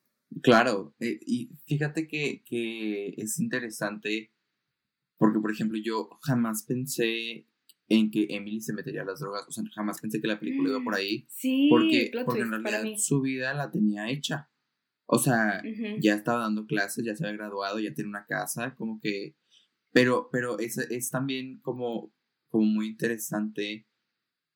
Claro, 0.43 0.93
eh, 0.99 1.21
y 1.25 1.49
fíjate 1.65 2.09
que, 2.09 2.43
que 2.43 3.13
es 3.15 3.39
interesante 3.39 4.33
porque, 5.17 5.39
por 5.39 5.53
ejemplo, 5.53 5.79
yo 5.81 6.09
jamás 6.21 6.63
pensé 6.63 7.47
en 7.87 8.11
que 8.11 8.27
Emily 8.29 8.59
se 8.59 8.73
metería 8.73 9.03
a 9.03 9.05
las 9.05 9.21
drogas. 9.21 9.47
O 9.47 9.51
sea, 9.53 9.63
jamás 9.73 10.01
pensé 10.01 10.19
que 10.19 10.27
la 10.27 10.37
película 10.37 10.71
iba 10.71 10.83
por 10.83 10.95
mm, 10.95 10.97
ahí. 10.97 11.25
Sí, 11.29 11.69
porque, 11.69 12.11
porque 12.25 12.41
en 12.41 12.51
realidad 12.51 12.83
su 12.97 13.21
vida 13.21 13.53
la 13.53 13.71
tenía 13.71 14.09
hecha. 14.09 14.51
O 15.05 15.17
sea, 15.17 15.63
ya 16.01 16.13
estaba 16.13 16.41
dando 16.41 16.65
clases, 16.65 17.05
ya 17.05 17.15
se 17.15 17.25
había 17.25 17.37
graduado, 17.37 17.79
ya 17.79 17.93
tiene 17.93 18.09
una 18.09 18.25
casa, 18.25 18.75
como 18.75 18.99
que... 18.99 19.37
Pero, 19.93 20.27
pero 20.29 20.59
es, 20.59 20.77
es 20.77 21.09
también 21.09 21.61
como, 21.61 22.13
como 22.49 22.65
muy 22.65 22.87
interesante 22.87 23.87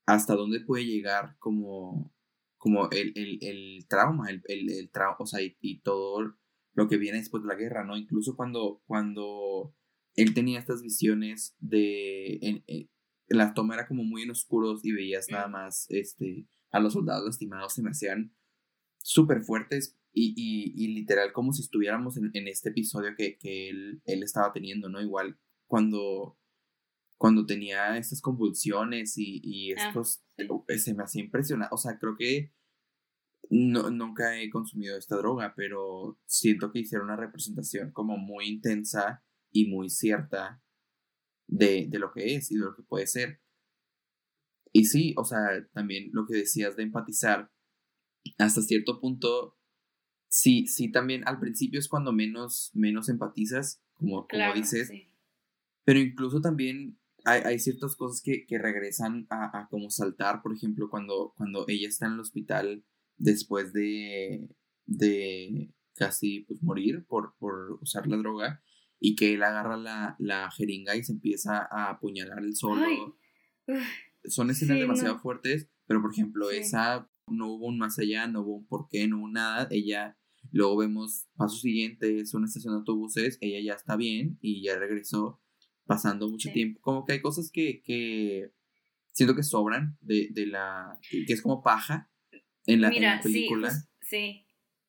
hasta 0.05 0.35
dónde 0.35 0.59
puede 0.59 0.85
llegar 0.85 1.35
como, 1.39 2.13
como 2.57 2.89
el, 2.91 3.13
el, 3.15 3.39
el 3.41 3.87
trauma, 3.87 4.29
el, 4.29 4.41
el, 4.47 4.69
el 4.69 4.89
trauma, 4.89 5.17
o 5.19 5.25
sea, 5.25 5.39
y, 5.41 5.79
todo 5.81 6.35
lo 6.73 6.87
que 6.87 6.97
viene 6.97 7.19
después 7.19 7.43
de 7.43 7.49
la 7.49 7.55
guerra, 7.55 7.85
¿no? 7.85 7.95
Incluso 7.95 8.35
cuando, 8.35 8.81
cuando 8.85 9.75
él 10.15 10.33
tenía 10.33 10.59
estas 10.59 10.81
visiones 10.81 11.55
de... 11.59 12.39
En, 12.41 12.89
la 13.29 13.53
toma 13.53 13.75
era 13.75 13.87
como 13.87 14.03
muy 14.03 14.23
en 14.23 14.31
oscuros 14.31 14.83
y 14.83 14.91
veías 14.91 15.27
nada 15.29 15.47
más 15.47 15.85
este, 15.89 16.47
a 16.71 16.79
los 16.79 16.93
soldados 16.93 17.25
lastimados, 17.25 17.73
se 17.73 17.81
me 17.81 17.89
hacían 17.89 18.35
súper 19.01 19.43
fuertes 19.43 19.97
y, 20.11 20.33
y, 20.75 20.87
literal 20.89 21.33
como 21.33 21.53
si 21.53 21.61
estuviéramos 21.61 22.17
en, 22.17 22.29
en 22.33 22.47
este 22.47 22.69
episodio 22.69 23.15
que, 23.17 23.37
que 23.37 23.69
él, 23.69 24.01
él, 24.05 24.21
estaba 24.21 24.53
teniendo, 24.53 24.87
¿no? 24.87 25.01
Igual 25.01 25.39
cuando, 25.65 26.37
cuando 27.23 27.45
tenía 27.45 27.95
estas 27.95 28.19
convulsiones 28.19 29.17
y, 29.17 29.39
y 29.41 29.71
ah, 29.71 29.87
estos, 29.87 30.25
eh, 30.35 30.77
se 30.77 30.93
me 30.93 31.03
hacía 31.03 31.23
impresionante, 31.23 31.73
o 31.73 31.77
sea, 31.77 31.97
creo 31.97 32.17
que 32.17 32.51
no, 33.49 33.89
nunca 33.91 34.37
he 34.37 34.49
consumido 34.49 34.97
esta 34.97 35.15
droga, 35.15 35.53
pero 35.55 36.19
siento 36.25 36.69
que 36.69 36.79
hicieron 36.79 37.05
una 37.05 37.15
representación 37.15 37.93
como 37.93 38.17
muy 38.17 38.47
intensa 38.47 39.23
y 39.53 39.69
muy 39.69 39.89
cierta 39.89 40.61
de, 41.47 41.87
de 41.87 41.97
lo 41.97 42.11
que 42.11 42.35
es 42.35 42.51
y 42.51 42.55
de 42.55 42.65
lo 42.65 42.75
que 42.75 42.83
puede 42.83 43.07
ser. 43.07 43.39
Y 44.73 44.83
sí, 44.83 45.13
o 45.15 45.23
sea, 45.23 45.65
también 45.71 46.09
lo 46.11 46.25
que 46.25 46.35
decías 46.35 46.75
de 46.75 46.83
empatizar, 46.83 47.49
hasta 48.37 48.61
cierto 48.61 48.99
punto 48.99 49.57
sí, 50.27 50.67
sí, 50.67 50.91
también 50.91 51.25
al 51.25 51.39
principio 51.39 51.79
es 51.79 51.87
cuando 51.87 52.11
menos, 52.11 52.69
menos 52.73 53.07
empatizas, 53.07 53.81
como, 53.93 54.27
como 54.27 54.53
dices, 54.53 54.91
pero 55.85 56.01
incluso 56.01 56.41
también 56.41 56.99
hay, 57.23 57.41
hay 57.45 57.59
ciertas 57.59 57.95
cosas 57.95 58.21
que, 58.21 58.45
que 58.45 58.57
regresan 58.57 59.27
a, 59.29 59.57
a, 59.57 59.67
como 59.69 59.89
saltar, 59.89 60.41
por 60.41 60.53
ejemplo, 60.53 60.89
cuando, 60.89 61.33
cuando 61.37 61.65
ella 61.67 61.87
está 61.87 62.07
en 62.07 62.13
el 62.13 62.19
hospital 62.19 62.83
después 63.17 63.73
de, 63.73 64.49
de 64.85 65.73
casi 65.95 66.41
pues, 66.41 66.61
morir 66.61 67.05
por, 67.07 67.35
por 67.37 67.79
usar 67.81 68.07
la 68.07 68.17
droga 68.17 68.61
y 68.99 69.15
que 69.15 69.33
él 69.33 69.43
agarra 69.43 69.77
la, 69.77 70.15
la 70.19 70.49
jeringa 70.51 70.95
y 70.95 71.03
se 71.03 71.13
empieza 71.13 71.67
a 71.69 71.89
apuñalar 71.89 72.39
el 72.43 72.55
solo. 72.55 73.17
Son 74.25 74.49
escenas 74.49 74.79
demasiado 74.79 75.19
fuertes, 75.19 75.69
pero 75.85 76.01
por 76.01 76.11
ejemplo, 76.11 76.49
esa 76.51 77.09
no 77.27 77.51
hubo 77.53 77.67
un 77.67 77.77
más 77.77 77.99
allá, 77.99 78.27
no 78.27 78.41
hubo 78.41 78.55
un 78.55 78.67
por 78.67 78.87
qué, 78.89 79.07
no 79.07 79.19
hubo 79.19 79.29
nada. 79.29 79.67
Ella 79.71 80.17
Luego 80.51 80.77
vemos 80.77 81.27
paso 81.35 81.57
siguiente, 81.57 82.19
es 82.19 82.33
una 82.33 82.45
estación 82.45 82.73
de 82.73 82.79
autobuses, 82.79 83.37
ella 83.41 83.59
ya 83.61 83.73
está 83.73 83.95
bien 83.95 84.37
y 84.41 84.61
ya 84.61 84.77
regresó 84.77 85.41
pasando 85.85 86.29
mucho 86.29 86.51
tiempo. 86.51 86.79
Como 86.81 87.05
que 87.05 87.13
hay 87.13 87.21
cosas 87.21 87.51
que, 87.51 87.81
que 87.81 88.51
siento 89.11 89.35
que 89.35 89.43
sobran 89.43 89.97
de, 90.01 90.29
de 90.31 90.47
la... 90.47 90.97
que 91.09 91.33
es 91.33 91.41
como 91.41 91.63
paja 91.63 92.09
en 92.65 92.81
la, 92.81 92.89
película. 93.21 93.71
Sí, 94.01 94.45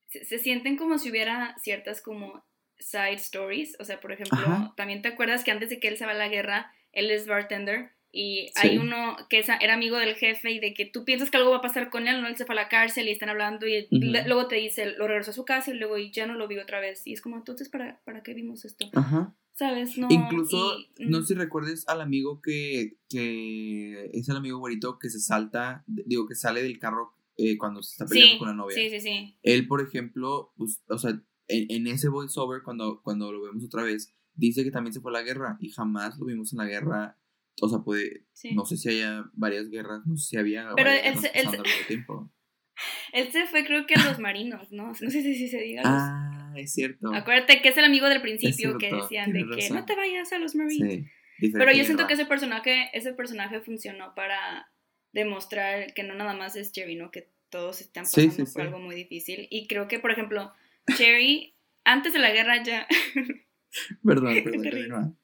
sí. 0.08 0.20
Se, 0.24 0.38
sienten 0.38 0.76
como 0.76 0.98
si 0.98 1.10
hubiera 1.10 1.56
ciertas 1.60 2.00
como 2.00 2.44
side 2.78 3.14
stories. 3.14 3.76
O 3.80 3.84
sea, 3.84 4.00
por 4.00 4.12
ejemplo, 4.12 4.72
también 4.76 5.02
te 5.02 5.08
acuerdas 5.08 5.44
que 5.44 5.50
antes 5.50 5.70
de 5.70 5.80
que 5.80 5.88
él 5.88 5.96
se 5.96 6.06
va 6.06 6.12
a 6.12 6.14
la 6.16 6.28
guerra, 6.28 6.72
él 6.92 7.10
es 7.10 7.26
bartender 7.26 7.92
y 8.16 8.52
hay 8.54 8.78
uno 8.78 9.16
que 9.28 9.44
era 9.60 9.74
amigo 9.74 9.96
del 9.96 10.14
jefe 10.14 10.52
y 10.52 10.60
de 10.60 10.72
que 10.72 10.86
tú 10.86 11.04
piensas 11.04 11.32
que 11.32 11.36
algo 11.36 11.50
va 11.50 11.56
a 11.56 11.62
pasar 11.62 11.90
con 11.90 12.06
él, 12.06 12.22
no, 12.22 12.28
él 12.28 12.36
se 12.36 12.44
fue 12.44 12.54
a 12.54 12.62
la 12.62 12.68
cárcel 12.68 13.08
y 13.08 13.10
están 13.10 13.28
hablando 13.28 13.66
y 13.66 13.88
luego 13.90 14.46
te 14.46 14.54
dice, 14.54 14.86
lo 14.86 15.08
regresó 15.08 15.32
a 15.32 15.34
su 15.34 15.44
casa 15.44 15.72
y 15.72 15.74
luego 15.74 15.98
y 15.98 16.12
ya 16.12 16.24
no 16.24 16.34
lo 16.34 16.46
vi 16.46 16.58
otra 16.58 16.78
vez. 16.78 17.04
Y 17.08 17.12
es 17.12 17.20
como, 17.20 17.36
entonces, 17.36 17.68
¿para, 17.68 18.00
para 18.04 18.22
qué 18.22 18.32
vimos 18.32 18.64
esto? 18.64 18.88
Ajá. 18.94 19.34
¿Sabes? 19.54 19.96
No, 19.96 20.08
Incluso, 20.10 20.76
no 20.98 21.20
sé 21.20 21.28
si 21.28 21.34
recuerdes 21.34 21.88
al 21.88 22.00
amigo 22.00 22.40
que, 22.42 22.98
que 23.08 24.10
es 24.12 24.28
el 24.28 24.36
amigo 24.36 24.58
güerito 24.58 24.98
que 24.98 25.10
se 25.10 25.20
salta, 25.20 25.84
digo, 25.86 26.26
que 26.26 26.34
sale 26.34 26.62
del 26.62 26.78
carro 26.78 27.14
eh, 27.36 27.56
cuando 27.56 27.82
se 27.82 27.92
está 27.92 28.06
peleando 28.06 28.38
con 28.38 28.48
la 28.48 28.54
novia. 28.54 28.76
Sí, 28.76 28.90
sí, 28.90 29.00
sí. 29.00 29.38
Él, 29.42 29.68
por 29.68 29.80
ejemplo, 29.80 30.52
pues, 30.56 30.82
o 30.88 30.98
sea, 30.98 31.10
en, 31.46 31.70
en 31.70 31.86
ese 31.86 32.08
voiceover, 32.08 32.62
cuando, 32.62 33.00
cuando 33.02 33.30
lo 33.30 33.42
vemos 33.42 33.64
otra 33.64 33.84
vez, 33.84 34.12
dice 34.34 34.64
que 34.64 34.72
también 34.72 34.92
se 34.92 35.00
fue 35.00 35.12
a 35.12 35.20
la 35.20 35.22
guerra 35.22 35.56
y 35.60 35.70
jamás 35.70 36.18
lo 36.18 36.26
vimos 36.26 36.52
en 36.52 36.58
la 36.58 36.66
guerra 36.66 37.18
o 37.60 37.68
sea, 37.68 37.80
puede. 37.80 38.26
No 38.52 38.64
sé 38.64 38.76
si 38.76 38.88
haya 38.88 39.24
varias 39.34 39.68
guerras, 39.70 40.02
no 40.06 40.16
sé 40.16 40.30
si 40.30 40.36
había. 40.36 40.68
Pero 40.76 40.90
él, 40.90 41.18
se, 41.18 41.28
él, 41.34 41.48
tiempo. 41.86 42.32
él 43.12 43.30
se 43.30 43.46
fue, 43.46 43.64
creo 43.64 43.86
que 43.86 43.94
a 43.94 44.04
los 44.04 44.18
marinos, 44.18 44.72
¿no? 44.72 44.88
No 44.88 44.94
sé 44.94 45.10
si, 45.10 45.48
se 45.48 45.60
diga. 45.60 45.82
Ah, 45.84 46.33
es 46.56 46.72
cierto. 46.72 47.12
Acuérdate 47.14 47.62
que 47.62 47.68
es 47.68 47.76
el 47.76 47.84
amigo 47.84 48.08
del 48.08 48.22
principio 48.22 48.78
que 48.78 48.92
decían 48.92 49.32
de 49.32 49.46
que 49.56 49.70
no 49.70 49.84
te 49.84 49.94
vayas 49.94 50.32
a 50.32 50.38
los 50.38 50.54
marines. 50.54 51.06
Sí, 51.38 51.50
Pero 51.52 51.72
yo 51.72 51.84
siento 51.84 52.06
que 52.06 52.14
ese 52.14 52.26
personaje, 52.26 52.90
ese 52.92 53.12
personaje 53.12 53.60
funcionó 53.60 54.14
para 54.14 54.70
demostrar 55.12 55.94
que 55.94 56.02
no 56.02 56.14
nada 56.14 56.34
más 56.34 56.56
es 56.56 56.72
Cherry, 56.72 56.96
¿no? 56.96 57.10
Que 57.10 57.30
todos 57.48 57.80
están 57.80 58.04
pasando 58.04 58.52
por 58.52 58.62
algo 58.62 58.78
muy 58.80 58.94
difícil. 58.94 59.46
Y 59.50 59.66
creo 59.68 59.88
que, 59.88 59.98
por 59.98 60.10
ejemplo, 60.10 60.52
Cherry, 60.96 61.54
antes 61.84 62.12
de 62.12 62.18
la 62.18 62.32
guerra 62.32 62.62
ya. 62.62 62.86
perdón, 64.04 64.34
perdón, 64.44 65.18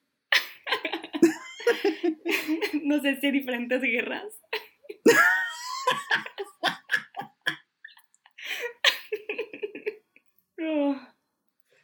no 2.84 3.00
sé 3.00 3.20
si 3.20 3.30
diferentes 3.30 3.80
guerras. 3.82 4.40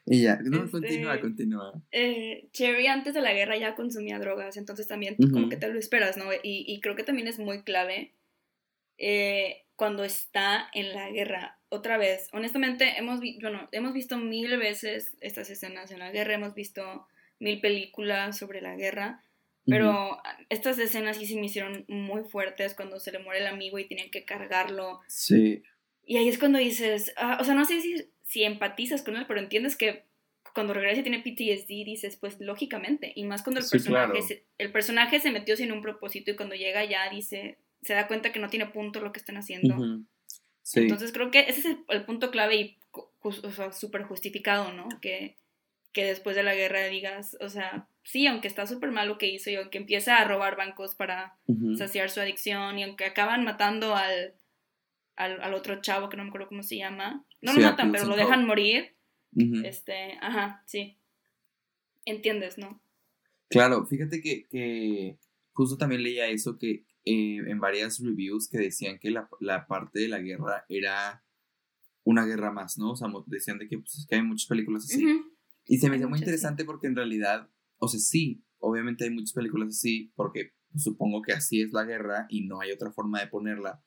Y 0.06 0.22
ya, 0.22 0.38
no, 0.42 0.70
continúa, 0.70 1.14
este, 1.14 1.20
continúa. 1.20 1.82
Eh, 1.90 2.48
Cherry 2.52 2.86
antes 2.86 3.12
de 3.12 3.20
la 3.20 3.32
guerra 3.32 3.56
ya 3.56 3.74
consumía 3.74 4.20
drogas, 4.20 4.56
entonces 4.56 4.86
también 4.86 5.16
como 5.32 5.48
que 5.48 5.56
te 5.56 5.68
lo 5.68 5.78
esperas, 5.78 6.16
¿no? 6.16 6.32
Y, 6.32 6.64
y 6.66 6.80
creo 6.80 6.94
que 6.94 7.02
también 7.02 7.26
es 7.26 7.40
muy 7.40 7.62
clave 7.62 8.12
eh, 8.98 9.64
cuando 9.74 10.04
está 10.04 10.68
en 10.72 10.92
la 10.92 11.10
guerra. 11.10 11.58
Otra 11.68 11.98
vez, 11.98 12.28
honestamente, 12.32 12.94
hemos, 12.96 13.20
bueno, 13.40 13.68
hemos 13.72 13.92
visto 13.92 14.16
mil 14.16 14.56
veces 14.58 15.16
estas 15.20 15.50
escenas 15.50 15.90
en 15.90 15.98
la 15.98 16.12
guerra, 16.12 16.34
hemos 16.34 16.54
visto 16.54 17.08
mil 17.40 17.60
películas 17.60 18.38
sobre 18.38 18.60
la 18.60 18.76
guerra, 18.76 19.22
pero 19.66 20.18
estas 20.48 20.78
escenas 20.78 21.16
sí 21.16 21.26
se 21.26 21.34
me 21.34 21.46
hicieron 21.46 21.84
muy 21.88 22.22
fuertes 22.22 22.74
cuando 22.74 23.00
se 23.00 23.10
le 23.10 23.18
muere 23.18 23.40
el 23.40 23.48
amigo 23.48 23.80
y 23.80 23.88
tienen 23.88 24.12
que 24.12 24.24
cargarlo. 24.24 25.00
Sí. 25.08 25.64
Y 26.04 26.18
ahí 26.18 26.28
es 26.28 26.38
cuando 26.38 26.60
dices, 26.60 27.12
ah, 27.16 27.38
o 27.40 27.44
sea, 27.44 27.54
no 27.54 27.64
sé 27.64 27.80
si, 27.80 28.08
si 28.26 28.42
empatizas 28.42 29.02
con 29.02 29.16
él, 29.16 29.24
pero 29.26 29.40
entiendes 29.40 29.76
que 29.76 30.04
cuando 30.52 30.74
regresa 30.74 31.00
y 31.00 31.02
tiene 31.02 31.20
PTSD 31.20 31.84
dices, 31.84 32.16
pues 32.16 32.40
lógicamente, 32.40 33.12
y 33.14 33.24
más 33.24 33.42
cuando 33.42 33.60
el 33.60 33.66
personaje 33.68 34.22
se, 34.22 34.44
el 34.58 34.72
personaje 34.72 35.20
se 35.20 35.30
metió 35.30 35.56
sin 35.56 35.72
un 35.72 35.82
propósito 35.82 36.30
y 36.30 36.36
cuando 36.36 36.54
llega 36.54 36.84
ya 36.84 37.08
dice, 37.10 37.58
se 37.82 37.94
da 37.94 38.08
cuenta 38.08 38.32
que 38.32 38.40
no 38.40 38.48
tiene 38.48 38.66
punto 38.66 39.00
lo 39.00 39.12
que 39.12 39.20
están 39.20 39.36
haciendo. 39.36 39.76
sí. 40.62 40.80
Entonces 40.80 41.12
creo 41.12 41.30
que 41.30 41.40
ese 41.40 41.60
es 41.60 41.76
el, 41.88 42.04
punto 42.04 42.30
clave 42.30 42.56
y 42.56 42.78
súper 43.72 44.04
justificado, 44.04 44.72
¿no? 44.72 44.88
Que, 45.00 45.36
que 45.92 46.04
después 46.04 46.34
de 46.34 46.42
la 46.42 46.54
guerra 46.54 46.86
digas, 46.86 47.36
o 47.40 47.48
sea, 47.48 47.88
sí, 48.02 48.26
aunque 48.26 48.48
está 48.48 48.66
súper 48.66 48.90
mal 48.90 49.08
lo 49.08 49.18
que 49.18 49.28
hizo 49.28 49.50
y 49.50 49.56
aunque 49.56 49.78
empieza 49.78 50.16
a 50.16 50.24
robar 50.24 50.56
bancos 50.56 50.94
para 50.94 51.36
saciar 51.76 52.10
su 52.10 52.20
adicción 52.20 52.78
y 52.78 52.82
aunque 52.84 53.04
acaban 53.04 53.44
matando 53.44 53.94
al, 53.94 54.34
al, 55.16 55.54
otro 55.54 55.80
chavo 55.80 56.08
que 56.08 56.16
no 56.16 56.24
me 56.24 56.28
acuerdo 56.28 56.48
cómo 56.48 56.62
se 56.62 56.76
llama, 56.76 57.24
no 57.46 57.58
lo 57.58 57.60
matan, 57.60 57.92
pero 57.92 58.06
lo 58.06 58.16
dejan 58.16 58.46
morir, 58.46 58.96
este, 59.64 60.18
ajá, 60.20 60.62
sí, 60.66 60.98
entiendes, 62.04 62.58
¿no? 62.58 62.80
Claro, 63.48 63.86
fíjate 63.86 64.20
que, 64.20 65.18
justo 65.52 65.76
también 65.76 66.02
leía 66.02 66.28
eso 66.28 66.58
que 66.58 66.84
eh, 67.04 67.38
en 67.46 67.60
varias 67.60 68.00
reviews 68.02 68.48
que 68.48 68.58
decían 68.58 68.98
que 68.98 69.10
la, 69.10 69.28
la, 69.40 69.66
parte 69.66 70.00
de 70.00 70.08
la 70.08 70.18
guerra 70.18 70.64
era 70.68 71.24
una 72.04 72.24
guerra 72.24 72.50
más, 72.52 72.78
¿no? 72.78 72.92
O 72.92 72.96
sea, 72.96 73.08
decían 73.26 73.58
de 73.58 73.68
que, 73.68 73.78
pues, 73.78 74.06
que 74.08 74.16
hay 74.16 74.22
muchas 74.22 74.48
películas 74.48 74.84
así. 74.84 75.04
Y 75.66 75.78
se 75.78 75.90
me 75.90 75.96
hizo 75.96 76.08
muy 76.08 76.18
interesante 76.18 76.64
porque 76.64 76.86
en 76.86 76.96
realidad 76.96 77.50
o 77.78 77.88
sea, 77.88 78.00
sí, 78.00 78.44
obviamente 78.58 79.04
hay 79.04 79.10
muchas 79.10 79.32
películas 79.32 79.68
así, 79.68 80.12
porque 80.14 80.52
supongo 80.76 81.22
que 81.22 81.32
así 81.32 81.60
es 81.60 81.72
la 81.72 81.84
guerra 81.84 82.26
y 82.28 82.46
no 82.46 82.60
hay 82.60 82.72
otra 82.72 82.90
forma 82.90 83.20
de 83.20 83.28
ponerla. 83.28 83.82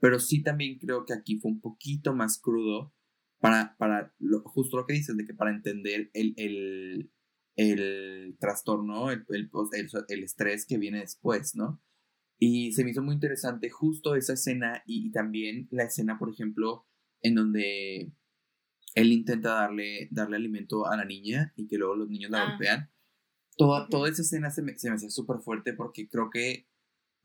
Pero 0.00 0.20
sí 0.20 0.42
también 0.42 0.78
creo 0.78 1.04
que 1.04 1.12
aquí 1.12 1.38
fue 1.38 1.50
un 1.50 1.60
poquito 1.60 2.14
más 2.14 2.40
crudo 2.40 2.94
para, 3.40 3.76
para 3.78 4.14
lo, 4.18 4.42
justo 4.42 4.76
lo 4.76 4.86
que 4.86 4.94
dices, 4.94 5.16
de 5.16 5.24
que 5.24 5.34
para 5.34 5.50
entender 5.50 6.10
el, 6.12 6.34
el, 6.36 7.10
el 7.56 8.36
trastorno, 8.38 9.10
el, 9.10 9.24
el, 9.30 9.50
el, 10.08 10.22
estrés 10.24 10.66
que 10.66 10.78
viene 10.78 11.00
después, 11.00 11.54
¿no? 11.54 11.82
Y 12.38 12.72
se 12.72 12.84
me 12.84 12.90
hizo 12.90 13.02
muy 13.02 13.14
interesante 13.14 13.68
justo 13.68 14.14
esa 14.14 14.34
escena 14.34 14.82
y, 14.86 15.10
también 15.10 15.66
la 15.70 15.84
escena, 15.84 16.18
por 16.18 16.30
ejemplo, 16.30 16.86
en 17.20 17.34
donde 17.34 18.12
él 18.94 19.12
intenta 19.12 19.54
darle, 19.54 20.08
darle 20.12 20.36
alimento 20.36 20.86
a 20.86 20.96
la 20.96 21.04
niña 21.04 21.52
y 21.56 21.66
que 21.66 21.78
luego 21.78 21.96
los 21.96 22.08
niños 22.08 22.30
la 22.30 22.42
ah. 22.42 22.50
golpean. 22.50 22.90
Toda, 23.56 23.88
toda 23.88 24.08
esa 24.08 24.22
escena 24.22 24.50
se 24.50 24.62
me, 24.62 24.78
se 24.78 24.88
me 24.88 24.94
hacía 24.94 25.10
súper 25.10 25.38
fuerte 25.40 25.72
porque 25.72 26.08
creo 26.08 26.30
que 26.30 26.68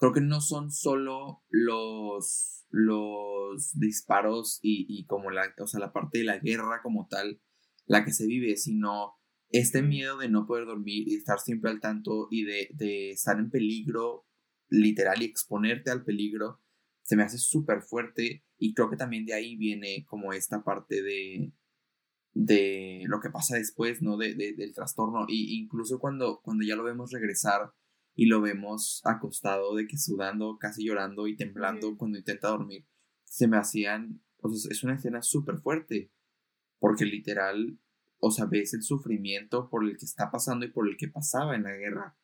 creo 0.04 0.12
que 0.12 0.20
no 0.20 0.42
son 0.42 0.70
solo 0.70 1.46
los, 1.50 2.66
los 2.72 3.72
disparos 3.80 4.60
y, 4.62 4.86
y 4.90 5.06
como 5.06 5.32
la, 5.32 5.54
o 5.58 5.66
sea, 5.66 5.80
la 5.80 5.94
parte 5.94 6.18
de 6.18 6.24
la 6.26 6.40
guerra 6.40 6.82
como 6.84 7.08
tal, 7.08 7.42
la 7.86 8.04
que 8.04 8.12
se 8.12 8.28
vive, 8.28 8.58
sino 8.58 9.14
este 9.48 9.82
miedo 9.82 10.18
de 10.18 10.28
no 10.28 10.46
poder 10.46 10.66
dormir 10.66 11.08
y 11.08 11.16
estar 11.16 11.40
siempre 11.40 11.72
al 11.72 11.80
tanto 11.80 12.28
y 12.30 12.44
de, 12.44 12.68
de 12.74 13.12
estar 13.12 13.40
en 13.40 13.50
peligro 13.50 14.28
literal 14.68 15.22
y 15.22 15.26
exponerte 15.26 15.90
al 15.90 16.04
peligro, 16.04 16.62
se 17.02 17.16
me 17.16 17.24
hace 17.24 17.38
súper 17.38 17.82
fuerte 17.82 18.44
y 18.58 18.74
creo 18.74 18.90
que 18.90 18.98
también 18.98 19.26
de 19.26 19.36
ahí 19.36 19.56
viene 19.56 20.06
como 20.06 20.34
esta 20.34 20.66
parte 20.66 21.02
de, 21.02 21.54
de 22.34 23.04
lo 23.06 23.22
que 23.22 23.30
pasa 23.30 23.56
después, 23.56 24.02
¿no? 24.02 24.18
De, 24.18 24.36
de, 24.36 24.54
del 24.54 24.74
trastorno. 24.74 25.28
Y 25.30 25.58
incluso 25.62 25.98
cuando, 25.98 26.42
cuando 26.44 26.66
ya 26.66 26.76
lo 26.76 26.84
vemos 26.84 27.14
regresar 27.14 27.72
y 28.16 28.28
lo 28.28 28.42
vemos 28.42 29.02
acostado, 29.06 29.76
de 29.76 29.88
que 29.88 29.98
sudando, 29.98 30.58
casi 30.60 30.86
llorando 30.86 31.28
y 31.28 31.36
temblando 31.36 31.98
cuando 31.98 32.18
intenta 32.18 32.50
dormir, 32.50 32.86
se 33.24 33.48
me 33.48 33.58
hacían, 33.58 34.22
o 34.38 34.50
sea, 34.50 34.72
es 34.72 34.84
una 34.84 34.96
escena 34.96 35.22
súper 35.22 35.58
fuerte, 35.58 36.12
porque 36.80 37.06
literal, 37.06 37.80
o 38.20 38.32
sea, 38.32 38.46
ves 38.46 38.74
el 38.74 38.84
sufrimiento 38.84 39.70
por 39.70 39.84
el 39.84 39.98
que 39.98 40.06
está 40.06 40.30
pasando 40.32 40.66
y 40.66 40.72
por 40.72 40.88
el 40.88 40.98
que 40.98 41.08
pasaba 41.08 41.56
en 41.56 41.64
la 41.64 41.76
guerra. 41.76 42.16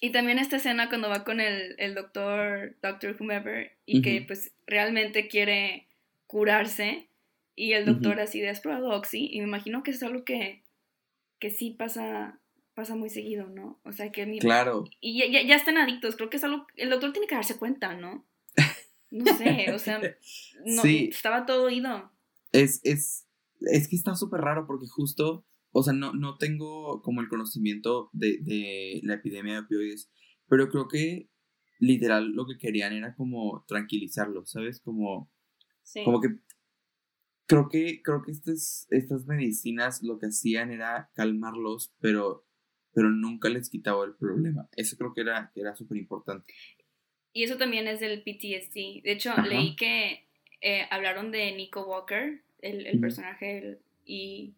Y 0.00 0.12
también 0.12 0.38
esta 0.38 0.56
escena 0.56 0.88
cuando 0.88 1.08
va 1.08 1.24
con 1.24 1.40
el, 1.40 1.76
el 1.78 1.94
doctor, 1.94 2.76
doctor 2.82 3.16
whomever, 3.18 3.78
y 3.86 4.02
que 4.02 4.22
pues 4.26 4.54
realmente 4.66 5.28
quiere 5.28 5.88
curarse, 6.26 7.08
y 7.56 7.72
el 7.72 7.86
doctor 7.86 8.20
así 8.20 8.40
de, 8.40 8.50
¿has 8.50 8.60
probado 8.60 8.90
Oxy? 8.90 9.28
Y 9.32 9.38
me 9.40 9.46
imagino 9.46 9.82
que 9.82 9.92
es 9.92 10.02
algo 10.02 10.24
que, 10.24 10.64
que 11.38 11.50
sí 11.50 11.70
pasa, 11.70 12.40
pasa 12.74 12.96
muy 12.96 13.08
seguido, 13.08 13.48
¿no? 13.48 13.80
O 13.84 13.92
sea, 13.92 14.10
que... 14.10 14.38
claro. 14.38 14.84
Y 15.00 15.18
ya, 15.18 15.42
ya, 15.42 15.56
están 15.56 15.78
adictos, 15.78 16.16
creo 16.16 16.30
que 16.30 16.36
es 16.36 16.44
algo... 16.44 16.66
El 16.76 16.90
doctor 16.90 17.12
tiene 17.12 17.26
que 17.26 17.34
darse 17.34 17.56
cuenta, 17.56 17.94
¿no? 17.94 18.26
No 19.10 19.36
sé, 19.36 19.72
o 19.72 19.78
sea, 19.78 20.00
no, 20.66 20.82
estaba 20.84 21.46
todo 21.46 21.66
oído. 21.66 22.10
Es, 22.50 22.80
es, 22.82 23.28
es 23.60 23.88
que 23.88 23.94
está 23.96 24.16
súper 24.16 24.40
raro 24.40 24.66
porque 24.66 24.86
justo, 24.88 25.46
o 25.70 25.82
sea, 25.82 25.92
no, 25.92 26.12
no 26.12 26.36
tengo 26.36 27.00
como 27.02 27.20
el 27.20 27.28
conocimiento 27.28 28.10
de, 28.12 28.38
de 28.42 29.00
la 29.04 29.14
epidemia 29.14 29.54
de 29.54 29.60
opioides, 29.60 30.10
pero 30.48 30.68
creo 30.68 30.88
que 30.88 31.30
literal 31.78 32.32
lo 32.32 32.46
que 32.46 32.58
querían 32.58 32.92
era 32.92 33.14
como 33.14 33.64
tranquilizarlo, 33.68 34.44
¿sabes? 34.46 34.80
Como, 34.80 35.30
sí. 35.82 36.02
como 36.04 36.20
que 36.20 36.28
creo 37.46 37.68
que, 37.68 38.02
creo 38.02 38.22
que 38.22 38.32
estas, 38.32 38.86
estas 38.90 39.26
medicinas 39.26 40.02
lo 40.02 40.18
que 40.18 40.26
hacían 40.26 40.70
era 40.70 41.10
calmarlos, 41.14 41.92
pero, 42.00 42.46
pero 42.94 43.10
nunca 43.10 43.48
les 43.48 43.68
quitaba 43.68 44.04
el 44.04 44.14
problema. 44.14 44.68
Eso 44.76 44.96
creo 44.96 45.12
que 45.12 45.22
era, 45.22 45.50
era 45.54 45.74
súper 45.74 45.98
importante. 45.98 46.54
Y 47.32 47.42
eso 47.42 47.56
también 47.56 47.88
es 47.88 48.00
del 48.00 48.22
PTSD. 48.22 49.02
De 49.02 49.12
hecho, 49.12 49.34
leí 49.42 49.74
que 49.76 50.24
eh, 50.60 50.86
hablaron 50.90 51.32
de 51.32 51.52
Nico 51.52 51.84
Walker, 51.84 52.40
el, 52.60 52.86
el 52.86 53.00
personaje, 53.00 53.78
y 54.06 54.54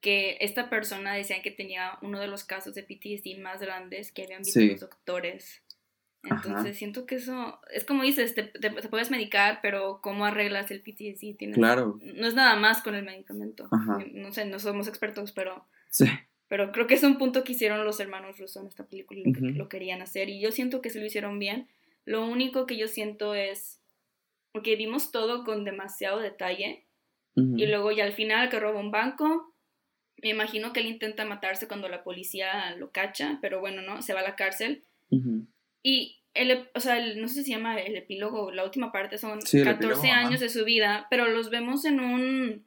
que 0.00 0.38
esta 0.40 0.70
persona 0.70 1.14
decían 1.14 1.42
que 1.42 1.50
tenía 1.50 1.98
uno 2.02 2.20
de 2.20 2.28
los 2.28 2.44
casos 2.44 2.74
de 2.74 2.84
PTSD 2.84 3.40
más 3.40 3.60
grandes 3.60 4.12
que 4.12 4.22
habían 4.22 4.42
visto 4.42 4.60
los 4.60 4.80
doctores. 4.80 5.62
Entonces 6.22 6.76
siento 6.76 7.06
que 7.06 7.16
eso, 7.16 7.60
es 7.72 7.84
como 7.84 8.02
dices, 8.02 8.34
te, 8.34 8.44
puedes 8.88 9.10
medicar, 9.10 9.60
pero 9.62 10.00
¿cómo 10.02 10.24
arreglas 10.24 10.70
el 10.70 10.80
PTSD? 10.80 11.36
Tienes, 11.36 11.56
claro. 11.56 11.98
No 12.02 12.26
es 12.26 12.34
nada 12.34 12.56
más 12.56 12.82
con 12.82 12.94
el 12.94 13.04
medicamento. 13.04 13.68
No 14.12 14.32
sé, 14.32 14.44
no 14.44 14.58
somos 14.58 14.88
expertos, 14.88 15.32
pero... 15.32 15.64
Sí. 15.90 16.06
Pero 16.48 16.70
creo 16.72 16.86
que 16.86 16.94
es 16.94 17.02
un 17.02 17.18
punto 17.18 17.42
que 17.42 17.52
hicieron 17.52 17.84
los 17.84 17.98
hermanos 17.98 18.38
Russo 18.38 18.60
en 18.60 18.68
esta 18.68 18.86
película 18.86 19.20
y 19.20 19.24
lo, 19.24 19.32
que, 19.32 19.58
lo 19.58 19.68
querían 19.68 20.02
hacer. 20.02 20.28
Y 20.28 20.40
yo 20.40 20.52
siento 20.52 20.80
que 20.80 20.90
se 20.90 21.00
lo 21.00 21.06
hicieron 21.06 21.38
bien. 21.38 21.68
Lo 22.04 22.24
único 22.24 22.66
que 22.66 22.76
yo 22.76 22.86
siento 22.86 23.34
es, 23.34 23.80
porque 24.52 24.76
vimos 24.76 25.10
todo 25.10 25.44
con 25.44 25.64
demasiado 25.64 26.20
detalle, 26.20 26.86
y 27.36 27.66
luego 27.66 27.92
ya 27.92 28.04
al 28.04 28.14
final 28.14 28.48
que 28.48 28.58
roba 28.58 28.80
un 28.80 28.90
banco, 28.90 29.54
me 30.22 30.30
imagino 30.30 30.72
que 30.72 30.80
él 30.80 30.86
intenta 30.86 31.26
matarse 31.26 31.68
cuando 31.68 31.86
la 31.88 32.02
policía 32.02 32.74
lo 32.76 32.90
cacha, 32.90 33.38
pero 33.42 33.60
bueno, 33.60 33.82
no, 33.82 34.00
se 34.00 34.14
va 34.14 34.20
a 34.20 34.22
la 34.22 34.36
cárcel. 34.36 34.84
Y 35.82 36.22
el, 36.32 36.68
o 36.74 36.80
sea, 36.80 36.98
no 37.16 37.28
sé 37.28 37.34
si 37.34 37.44
se 37.44 37.50
llama 37.50 37.78
el 37.78 37.94
epílogo, 37.96 38.50
la 38.50 38.64
última 38.64 38.90
parte 38.90 39.18
son 39.18 39.40
14 39.40 40.10
años 40.10 40.40
de 40.40 40.48
su 40.48 40.64
vida, 40.64 41.06
pero 41.10 41.28
los 41.28 41.50
vemos 41.50 41.84
en 41.84 42.00
un 42.00 42.64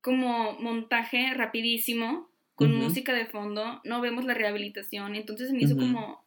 como 0.00 0.54
montaje 0.54 1.34
rapidísimo, 1.34 2.29
con 2.60 2.74
música 2.76 3.14
de 3.14 3.24
fondo, 3.24 3.80
no 3.84 4.00
vemos 4.02 4.26
la 4.26 4.34
rehabilitación, 4.34 5.16
entonces 5.16 5.50
me 5.50 5.62
hizo 5.62 5.76
como, 5.76 6.24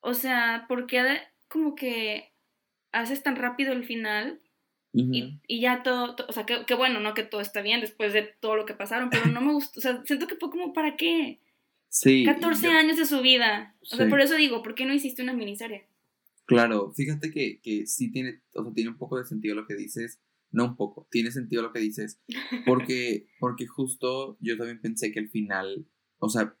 o 0.00 0.12
sea, 0.12 0.66
¿por 0.68 0.86
qué 0.86 1.02
como 1.48 1.74
que 1.74 2.32
haces 2.92 3.22
tan 3.22 3.36
rápido 3.36 3.72
el 3.72 3.84
final? 3.84 4.40
y, 4.92 5.40
y, 5.48 5.60
ya 5.60 5.82
todo, 5.82 6.14
o 6.28 6.32
sea, 6.32 6.46
que, 6.46 6.74
bueno, 6.74 7.00
no 7.00 7.14
que 7.14 7.24
todo 7.24 7.40
está 7.40 7.62
bien 7.62 7.80
después 7.80 8.12
de 8.12 8.22
todo 8.22 8.54
lo 8.54 8.64
que 8.64 8.74
pasaron, 8.74 9.10
pero 9.10 9.26
no 9.26 9.40
me 9.40 9.52
gustó, 9.52 9.80
o 9.80 9.82
sea, 9.82 10.02
siento 10.04 10.28
que 10.28 10.36
fue 10.36 10.50
como, 10.50 10.72
¿para 10.72 10.96
qué? 10.96 11.40
Sí. 11.88 12.24
14 12.24 12.68
años 12.68 12.96
de 12.96 13.06
su 13.06 13.20
vida. 13.20 13.74
O 13.80 13.96
sea, 13.96 14.08
por 14.08 14.20
eso 14.20 14.34
digo, 14.34 14.62
¿por 14.62 14.74
qué 14.74 14.84
no 14.84 14.94
hiciste 14.94 15.22
una 15.22 15.32
miniserie? 15.32 15.86
Claro, 16.44 16.92
fíjate 16.92 17.30
que, 17.30 17.60
que 17.60 17.86
sí 17.86 18.12
tiene, 18.12 18.40
o 18.54 18.62
sea, 18.62 18.72
tiene 18.72 18.90
un 18.90 18.98
poco 18.98 19.18
de 19.18 19.24
sentido 19.24 19.56
lo 19.56 19.66
que 19.66 19.74
dices. 19.74 20.20
No 20.54 20.64
un 20.64 20.76
poco, 20.76 21.08
tiene 21.10 21.30
sentido 21.30 21.62
lo 21.62 21.72
que 21.72 21.80
dices. 21.80 22.22
Porque, 22.66 23.26
porque 23.40 23.66
justo 23.66 24.38
yo 24.40 24.56
también 24.56 24.80
pensé 24.80 25.12
que 25.12 25.20
el 25.20 25.28
final, 25.28 25.86
o 26.18 26.28
sea, 26.28 26.56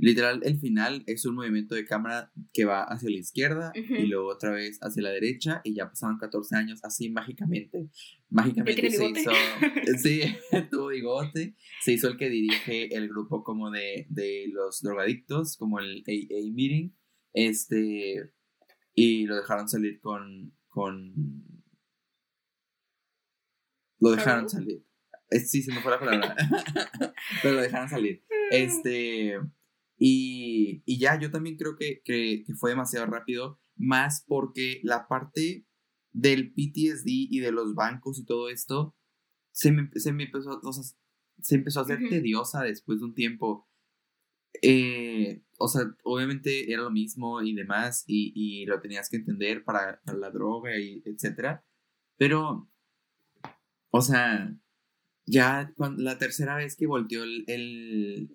Literal, 0.00 0.40
el 0.44 0.60
final 0.60 1.02
es 1.08 1.26
un 1.26 1.34
movimiento 1.34 1.74
de 1.74 1.84
cámara 1.84 2.30
que 2.52 2.64
va 2.64 2.84
hacia 2.84 3.10
la 3.10 3.16
izquierda 3.16 3.72
y 3.74 4.06
luego 4.06 4.28
otra 4.28 4.52
vez 4.52 4.78
hacia 4.80 5.02
la 5.02 5.10
derecha 5.10 5.60
y 5.64 5.74
ya 5.74 5.88
pasaron 5.88 6.18
14 6.18 6.54
años 6.54 6.80
así 6.84 7.10
mágicamente. 7.10 7.88
Mágicamente 8.30 8.90
se 8.92 9.08
hizo... 9.10 9.32
Sí, 10.00 10.20
tuvo 10.70 10.88
bigote. 10.88 11.56
Se 11.80 11.92
hizo 11.92 12.06
el 12.06 12.16
que 12.16 12.30
dirige 12.30 12.94
el 12.94 13.08
grupo 13.08 13.42
como 13.42 13.72
de, 13.72 14.06
de 14.08 14.46
los 14.52 14.82
drogadictos, 14.82 15.56
como 15.56 15.80
el 15.80 16.04
AA 16.06 16.54
Meeting. 16.54 16.94
Este... 17.32 18.30
Y 18.94 19.26
lo 19.26 19.34
dejaron 19.34 19.68
salir 19.68 20.00
con... 20.00 20.54
con... 20.68 21.57
Lo 24.00 24.10
dejaron 24.10 24.48
salir. 24.48 24.84
Sí, 25.30 25.62
se 25.62 25.72
me 25.72 25.80
fue 25.80 25.90
la 25.92 26.00
palabra. 26.00 26.36
Pero 27.42 27.54
lo 27.54 27.60
dejaron 27.60 27.88
salir. 27.88 28.24
Este... 28.50 29.38
Y, 29.98 30.82
y 30.86 30.98
ya, 30.98 31.18
yo 31.18 31.30
también 31.30 31.56
creo 31.56 31.76
que, 31.76 32.00
que, 32.04 32.44
fue 32.56 32.70
demasiado 32.70 33.06
rápido, 33.06 33.60
más 33.76 34.24
porque 34.26 34.80
la 34.84 35.08
parte 35.08 35.66
del 36.12 36.52
PTSD 36.52 37.06
y 37.06 37.40
de 37.40 37.50
los 37.50 37.74
bancos 37.74 38.18
y 38.18 38.24
todo 38.24 38.48
esto 38.48 38.96
se 39.50 39.72
me, 39.72 39.90
se 39.94 40.12
me 40.12 40.24
empezó, 40.24 40.60
o 40.62 40.72
sea, 40.72 40.84
se 41.40 41.54
empezó 41.56 41.80
a 41.80 41.82
hacer 41.82 41.98
tediosa 42.08 42.62
después 42.62 43.00
de 43.00 43.06
un 43.06 43.14
tiempo. 43.14 43.68
Eh, 44.62 45.42
o 45.58 45.68
sea, 45.68 45.82
obviamente 46.04 46.72
era 46.72 46.82
lo 46.82 46.90
mismo 46.90 47.42
y 47.42 47.54
demás, 47.54 48.04
y, 48.06 48.32
y 48.34 48.66
lo 48.66 48.80
tenías 48.80 49.08
que 49.08 49.16
entender 49.16 49.64
para, 49.64 50.00
para 50.04 50.18
la 50.18 50.30
droga 50.30 50.78
y 50.78 51.02
etcétera. 51.04 51.64
Pero, 52.16 52.70
o 53.90 54.00
sea, 54.02 54.54
ya 55.26 55.72
cuando, 55.76 56.02
la 56.02 56.18
tercera 56.18 56.56
vez 56.56 56.76
que 56.76 56.86
volteó 56.86 57.22
el, 57.24 57.44
el, 57.46 58.30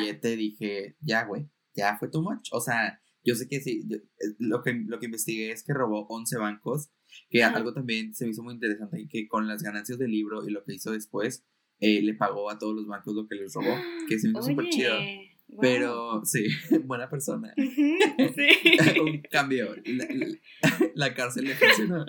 billete 0.00 0.36
dije, 0.36 0.96
ya, 1.00 1.24
güey, 1.24 1.48
ya 1.74 1.96
fue 1.98 2.08
too 2.08 2.22
much. 2.22 2.48
O 2.52 2.60
sea, 2.60 3.00
yo 3.24 3.34
sé 3.34 3.48
que 3.48 3.60
sí, 3.60 3.86
eh, 3.90 4.34
lo 4.38 4.62
que, 4.62 4.72
lo 4.86 4.98
que 4.98 5.06
investigué 5.06 5.50
es 5.50 5.64
que 5.64 5.72
robó 5.72 6.06
11 6.08 6.38
bancos, 6.38 6.90
que 7.28 7.44
algo 7.44 7.72
también 7.72 8.14
se 8.14 8.24
me 8.24 8.30
hizo 8.30 8.42
muy 8.42 8.54
interesante, 8.54 9.06
que 9.10 9.28
con 9.28 9.46
las 9.46 9.62
ganancias 9.62 9.98
del 9.98 10.10
libro 10.10 10.46
y 10.46 10.50
lo 10.50 10.64
que 10.64 10.74
hizo 10.74 10.92
después, 10.92 11.44
eh, 11.80 12.00
le 12.02 12.14
pagó 12.14 12.50
a 12.50 12.58
todos 12.58 12.74
los 12.74 12.86
bancos 12.86 13.14
lo 13.14 13.28
que 13.28 13.36
les 13.36 13.52
robó, 13.54 13.76
que 14.08 14.18
se 14.18 14.28
me 14.28 14.38
hizo 14.38 14.42
súper 14.50 14.68
chido. 14.70 14.94
Pero 15.60 16.24
sí, 16.24 16.46
buena 16.84 17.08
persona. 17.08 17.54
Sí. 17.56 19.00
Un 19.00 19.22
cambio. 19.30 19.74
La, 19.84 20.06
la, 20.94 21.14
cárcel 21.14 21.44
le 21.44 21.54
funcionó. 21.54 22.04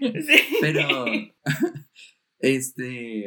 Sí. 0.00 0.38
Pero 0.60 1.04
este, 2.38 3.26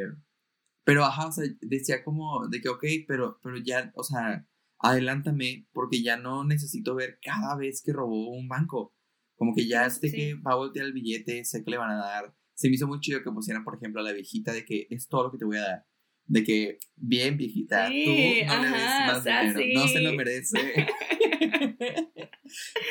pero 0.84 1.06
ajá, 1.06 1.28
o 1.28 1.32
sea, 1.32 1.46
decía 1.62 2.04
como 2.04 2.48
de 2.48 2.62
que, 2.62 2.70
ok, 2.70 2.84
pero, 3.08 3.40
pero 3.42 3.58
ya, 3.58 3.92
o 3.96 4.04
sea, 4.04 4.48
adelántame 4.80 5.68
porque 5.72 6.04
ya 6.04 6.18
no 6.18 6.44
necesito 6.44 6.96
ver 6.96 7.20
cada 7.24 7.56
vez 7.56 7.82
que 7.84 7.94
robó 7.94 8.32
un 8.32 8.48
banco. 8.48 8.94
Como 9.36 9.56
que 9.56 9.68
ya 9.68 9.90
sé 9.90 10.12
que 10.12 10.36
va 10.36 10.54
a 10.54 10.58
voltear 10.58 10.86
el 10.86 10.94
billete, 10.94 11.44
sé 11.46 11.64
que 11.64 11.72
le 11.72 11.78
van 11.78 11.92
a 11.92 11.98
dar. 11.98 12.36
Se 12.54 12.70
me 12.70 12.76
hizo 12.76 12.88
muy 12.88 13.00
chido 13.00 13.24
que 13.24 13.32
pusieran, 13.32 13.64
por 13.64 13.76
ejemplo, 13.76 14.02
a 14.02 14.04
la 14.04 14.12
viejita 14.12 14.54
de 14.54 14.64
que 14.64 14.88
es 14.90 15.08
todo 15.08 15.24
lo 15.24 15.32
que 15.32 15.38
te 15.38 15.46
voy 15.46 15.58
a 15.58 15.62
dar. 15.62 15.86
De 16.26 16.44
que, 16.44 16.80
bien, 16.96 17.38
viejita, 17.38 17.88
tú 17.88 17.94
no 17.94 18.62
le 18.62 18.70
des 18.70 18.88
más 19.08 19.24
dinero, 19.24 19.82
no 19.82 19.88
se 19.88 20.00
lo 20.00 20.14
merece. 20.14 20.58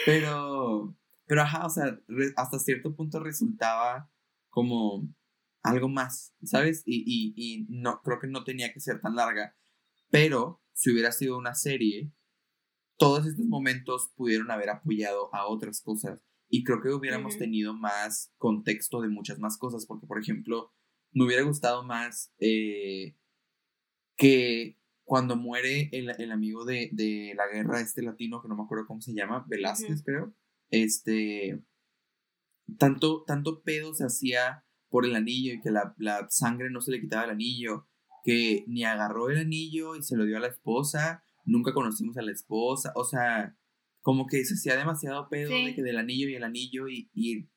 pero, 0.06 0.96
pero 1.26 1.42
ajá, 1.42 1.66
o 1.66 1.70
sea, 1.70 1.98
hasta 2.36 2.58
cierto 2.58 2.94
punto 2.94 3.20
resultaba 3.20 4.10
como 4.50 5.08
algo 5.62 5.88
más, 5.88 6.34
¿sabes? 6.42 6.82
Y, 6.84 7.04
y, 7.06 7.32
y, 7.36 7.66
no, 7.68 8.00
creo 8.02 8.18
que 8.20 8.26
no 8.26 8.44
tenía 8.44 8.72
que 8.72 8.80
ser 8.80 9.00
tan 9.00 9.14
larga, 9.16 9.56
pero 10.10 10.62
si 10.74 10.90
hubiera 10.90 11.12
sido 11.12 11.38
una 11.38 11.54
serie, 11.54 12.12
todos 12.98 13.26
estos 13.26 13.46
momentos 13.46 14.12
pudieron 14.14 14.50
haber 14.50 14.70
apoyado 14.70 15.34
a 15.34 15.46
otras 15.46 15.80
cosas. 15.80 16.20
Y 16.48 16.64
creo 16.64 16.82
que 16.82 16.90
hubiéramos 16.90 17.38
tenido 17.38 17.72
más 17.72 18.30
contexto 18.36 19.00
de 19.00 19.08
muchas 19.08 19.38
más 19.38 19.56
cosas, 19.56 19.86
porque, 19.86 20.06
por 20.06 20.20
ejemplo, 20.20 20.70
me 21.12 21.24
hubiera 21.24 21.42
gustado 21.42 21.82
más 21.82 22.32
eh, 22.38 23.16
que 24.16 24.78
cuando 25.04 25.36
muere 25.36 25.88
el, 25.92 26.10
el 26.18 26.32
amigo 26.32 26.64
de, 26.64 26.88
de 26.92 27.34
la 27.36 27.46
guerra, 27.48 27.80
este 27.80 28.02
latino, 28.02 28.40
que 28.40 28.48
no 28.48 28.56
me 28.56 28.62
acuerdo 28.62 28.86
cómo 28.86 29.00
se 29.00 29.12
llama, 29.14 29.44
Velázquez, 29.48 30.02
creo, 30.04 30.34
este, 30.70 31.62
tanto, 32.78 33.24
tanto 33.26 33.62
pedo 33.62 33.94
se 33.94 34.04
hacía 34.04 34.64
por 34.88 35.04
el 35.04 35.16
anillo 35.16 35.54
y 35.54 35.60
que 35.60 35.70
la, 35.70 35.94
la 35.98 36.26
sangre 36.30 36.70
no 36.70 36.80
se 36.80 36.92
le 36.92 37.00
quitaba 37.00 37.24
el 37.24 37.30
anillo, 37.30 37.88
que 38.24 38.64
ni 38.68 38.84
agarró 38.84 39.30
el 39.30 39.38
anillo 39.38 39.96
y 39.96 40.02
se 40.02 40.16
lo 40.16 40.24
dio 40.24 40.36
a 40.36 40.40
la 40.40 40.48
esposa, 40.48 41.24
nunca 41.44 41.72
conocimos 41.72 42.16
a 42.16 42.22
la 42.22 42.32
esposa, 42.32 42.92
o 42.94 43.04
sea, 43.04 43.56
como 44.00 44.26
que 44.26 44.44
se 44.44 44.54
hacía 44.54 44.76
demasiado 44.76 45.28
pedo 45.28 45.50
Sí. 45.50 45.66
de 45.66 45.74
que 45.74 45.82
del 45.82 45.98
anillo 45.98 46.28
y 46.28 46.34
el 46.34 46.44
anillo 46.44 46.88
y, 46.88 47.10
y 47.14 47.48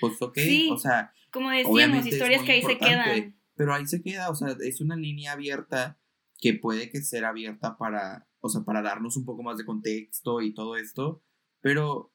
pues 0.00 0.20
ok, 0.22 0.38
Sí. 0.38 0.68
o 0.72 0.78
sea, 0.78 1.12
Como 1.32 1.50
decíamos, 1.50 2.06
historias 2.06 2.42
que 2.42 2.52
ahí 2.52 2.62
se 2.62 2.78
quedan. 2.78 3.36
Pero 3.56 3.74
ahí 3.74 3.86
se 3.86 4.02
queda, 4.02 4.30
o 4.30 4.34
sea, 4.34 4.56
es 4.60 4.80
una 4.80 4.96
línea 4.96 5.32
abierta 5.32 5.98
que 6.38 6.54
puede 6.54 6.90
que 6.90 7.02
ser 7.02 7.24
abierta 7.24 7.76
para, 7.76 8.28
o 8.40 8.48
sea, 8.48 8.62
para 8.62 8.82
darnos 8.82 9.16
un 9.16 9.24
poco 9.24 9.42
más 9.42 9.56
de 9.56 9.64
contexto 9.64 10.40
y 10.40 10.52
todo 10.52 10.76
esto, 10.76 11.22
pero, 11.60 12.12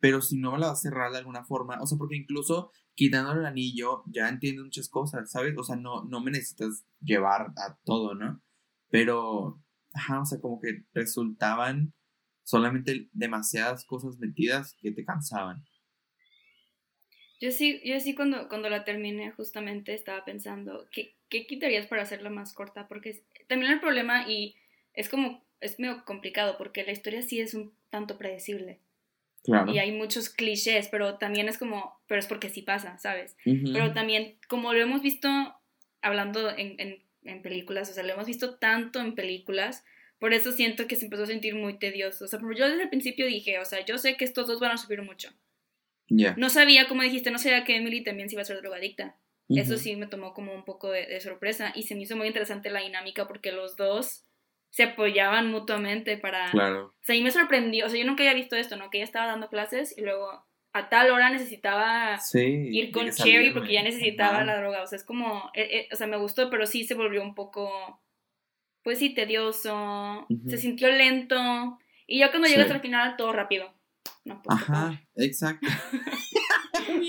pero 0.00 0.20
si 0.20 0.38
no 0.38 0.56
la 0.56 0.68
vas 0.68 0.78
a 0.80 0.88
cerrar 0.88 1.12
de 1.12 1.18
alguna 1.18 1.44
forma, 1.44 1.80
o 1.80 1.86
sea, 1.86 1.98
porque 1.98 2.16
incluso 2.16 2.72
quitándole 2.94 3.40
el 3.40 3.46
anillo 3.46 4.02
ya 4.06 4.28
entiendo 4.28 4.64
muchas 4.64 4.88
cosas, 4.88 5.30
¿sabes? 5.30 5.54
O 5.56 5.62
sea, 5.62 5.76
no, 5.76 6.04
no 6.04 6.20
me 6.20 6.32
necesitas 6.32 6.84
llevar 7.00 7.52
a 7.56 7.78
todo, 7.84 8.14
¿no? 8.14 8.42
Pero, 8.90 9.62
ajá, 9.92 10.20
o 10.20 10.24
sea, 10.24 10.40
como 10.40 10.60
que 10.60 10.84
resultaban 10.92 11.94
solamente 12.42 13.08
demasiadas 13.12 13.84
cosas 13.84 14.18
metidas 14.18 14.74
que 14.80 14.90
te 14.90 15.04
cansaban. 15.04 15.64
Yo 17.40 17.50
sí, 17.52 17.80
yo 17.84 17.98
sí 18.00 18.14
cuando, 18.14 18.48
cuando 18.48 18.68
la 18.68 18.84
terminé 18.84 19.30
justamente 19.30 19.94
estaba 19.94 20.24
pensando, 20.24 20.88
¿qué, 20.90 21.14
¿qué 21.28 21.46
quitarías 21.46 21.86
para 21.86 22.02
hacerla 22.02 22.30
más 22.30 22.52
corta? 22.52 22.88
Porque 22.88 23.10
es- 23.10 23.22
también 23.46 23.72
el 23.72 23.80
problema, 23.80 24.28
y 24.28 24.56
es 24.94 25.08
como, 25.08 25.44
es 25.60 25.78
medio 25.78 26.04
complicado, 26.04 26.56
porque 26.58 26.84
la 26.84 26.92
historia 26.92 27.22
sí 27.22 27.40
es 27.40 27.54
un 27.54 27.72
tanto 27.90 28.18
predecible. 28.18 28.80
Claro. 29.44 29.72
Y 29.72 29.78
hay 29.78 29.92
muchos 29.92 30.28
clichés, 30.30 30.88
pero 30.88 31.16
también 31.16 31.48
es 31.48 31.58
como, 31.58 31.98
pero 32.06 32.18
es 32.18 32.26
porque 32.26 32.50
sí 32.50 32.62
pasa, 32.62 32.98
¿sabes? 32.98 33.36
Ujú. 33.46 33.72
Pero 33.72 33.92
también, 33.92 34.36
como 34.48 34.72
lo 34.72 34.80
hemos 34.80 35.00
visto 35.00 35.28
hablando 36.02 36.50
en, 36.50 36.74
en, 36.80 37.02
en 37.24 37.42
películas, 37.42 37.88
o 37.90 37.92
sea, 37.94 38.02
lo 38.02 38.12
hemos 38.12 38.26
visto 38.26 38.56
tanto 38.56 39.00
en 39.00 39.14
películas, 39.14 39.84
por 40.18 40.34
eso 40.34 40.50
siento 40.52 40.86
que 40.88 40.96
se 40.96 41.04
empezó 41.04 41.22
a 41.22 41.26
sentir 41.26 41.54
muy 41.54 41.78
tedioso. 41.78 42.24
O 42.24 42.28
sea, 42.28 42.40
yo 42.40 42.68
desde 42.68 42.82
el 42.82 42.88
principio 42.88 43.26
dije, 43.26 43.58
o 43.60 43.64
sea, 43.64 43.84
yo 43.84 43.96
sé 43.98 44.16
que 44.16 44.24
estos 44.24 44.48
dos 44.48 44.58
van 44.58 44.72
a 44.72 44.76
sufrir 44.76 45.02
mucho. 45.02 45.30
No 46.36 46.48
sabía, 46.50 46.88
como 46.88 47.02
dijiste, 47.02 47.30
no 47.30 47.38
sabía 47.38 47.64
que 47.64 47.76
Emily 47.76 48.02
también 48.02 48.28
se 48.28 48.34
iba 48.34 48.42
a 48.42 48.46
ser 48.46 48.60
drogadicta. 48.60 49.16
Eso 49.50 49.78
sí 49.78 49.96
me 49.96 50.06
tomó 50.06 50.34
como 50.34 50.52
un 50.52 50.64
poco 50.64 50.90
de, 50.90 51.06
de 51.06 51.20
sorpresa 51.22 51.72
y 51.74 51.84
se 51.84 51.94
me 51.94 52.02
hizo 52.02 52.16
muy 52.16 52.26
interesante 52.26 52.68
la 52.70 52.80
dinámica 52.80 53.26
porque 53.26 53.50
los 53.50 53.76
dos 53.76 54.24
se 54.70 54.82
apoyaban 54.82 55.50
mutuamente 55.50 56.18
para... 56.18 56.50
Claro. 56.50 56.88
O 56.88 56.94
sea, 57.04 57.14
y 57.14 57.22
me 57.22 57.30
sorprendió, 57.30 57.86
o 57.86 57.88
sea, 57.88 57.98
yo 57.98 58.04
nunca 58.06 58.22
había 58.22 58.34
visto 58.34 58.56
esto, 58.56 58.76
¿no? 58.76 58.90
Que 58.90 58.98
ella 58.98 59.04
estaba 59.06 59.26
dando 59.26 59.48
clases 59.48 59.96
y 59.96 60.02
luego 60.02 60.44
a 60.74 60.88
tal 60.90 61.10
hora 61.10 61.30
necesitaba 61.30 62.18
Sí. 62.18 62.68
ir 62.72 62.90
con 62.90 63.10
Cherry 63.10 63.50
porque 63.54 63.72
ya 63.72 63.82
necesitaba 63.82 64.44
la 64.44 64.58
droga. 64.58 64.82
O 64.82 64.86
sea, 64.86 64.96
es 64.96 65.04
como, 65.04 65.50
eh, 65.54 65.68
eh, 65.72 65.88
o 65.92 65.96
sea, 65.96 66.06
me 66.06 66.18
gustó, 66.18 66.50
pero 66.50 66.66
sí 66.66 66.84
se 66.84 66.92
volvió 66.94 67.22
un 67.22 67.34
poco, 67.34 68.02
pues 68.82 68.98
sí, 68.98 69.14
tedioso, 69.14 70.26
se 70.46 70.58
sintió 70.58 70.88
lento. 70.92 71.78
Y 72.06 72.18
ya 72.18 72.30
cuando 72.30 72.48
llegas 72.48 72.66
Sí. 72.66 72.72
al 72.74 72.80
final, 72.82 73.16
todo 73.16 73.32
rápido. 73.32 73.72
No, 74.24 74.40
pues. 74.42 74.58
Ajá, 74.58 75.02
exacto. 75.16 75.66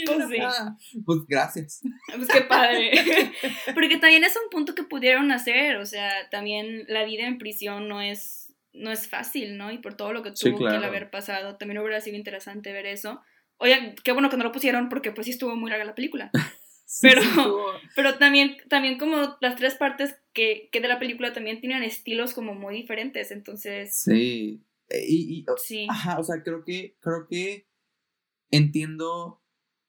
Pues 0.06 0.30
sí. 0.30 1.00
Pues 1.06 1.20
gracias. 1.28 1.82
Pues 2.16 2.28
qué 2.28 2.42
padre. 2.42 2.92
Porque 3.74 3.98
también 3.98 4.24
es 4.24 4.36
un 4.36 4.50
punto 4.50 4.76
que 4.76 4.84
pudieron 4.84 5.32
hacer. 5.32 5.78
O 5.78 5.86
sea, 5.86 6.12
también 6.30 6.86
la 6.88 7.06
vida 7.06 7.26
en 7.28 7.38
prisión 7.38 7.88
no 7.88 8.02
es, 8.02 8.54
no 8.74 8.92
es 8.92 9.08
fácil, 9.08 9.58
¿no? 9.58 9.72
Y 9.72 9.78
por 9.78 9.96
todo 9.96 10.12
lo 10.12 10.22
que 10.24 10.32
tuvo 10.32 10.58
que 10.60 10.66
claro. 10.66 10.86
haber 10.86 11.10
pasado, 11.10 11.56
también 11.58 11.80
hubiera 11.80 12.02
sido 12.02 12.18
interesante 12.18 12.74
ver 12.74 12.86
eso. 12.88 13.22
Oye, 13.58 13.96
qué 14.04 14.12
bueno 14.12 14.30
que 14.30 14.38
no 14.38 14.44
lo 14.44 14.52
pusieron 14.52 14.90
porque 14.90 15.12
pues 15.12 15.26
sí 15.26 15.32
estuvo 15.32 15.56
muy 15.56 15.70
larga 15.70 15.86
la 15.86 15.96
película. 15.96 16.30
Sí, 16.92 17.08
Pero- 17.08 17.22
sí, 17.22 17.88
Pero 17.96 18.18
también, 18.18 18.58
también 18.68 18.98
como 18.98 19.38
las 19.42 19.56
tres 19.58 19.76
partes 19.76 20.16
que, 20.34 20.70
que 20.72 20.82
de 20.82 20.88
la 20.88 20.98
película 20.98 21.34
también 21.34 21.60
tienen 21.62 21.84
estilos 21.84 22.34
como 22.34 22.56
muy 22.56 22.74
diferentes. 22.74 23.30
Entonces, 23.30 23.96
Sí. 23.96 24.64
Eh, 24.90 25.06
Y, 25.08 25.40
y- 25.40 25.46
sí. 25.58 25.88
ajá, 25.90 26.20
o 26.20 26.24
sea, 26.24 26.42
creo 26.44 26.64
que, 26.64 26.98
creo 27.00 27.28
que 27.30 27.68
entiendo, 28.52 29.42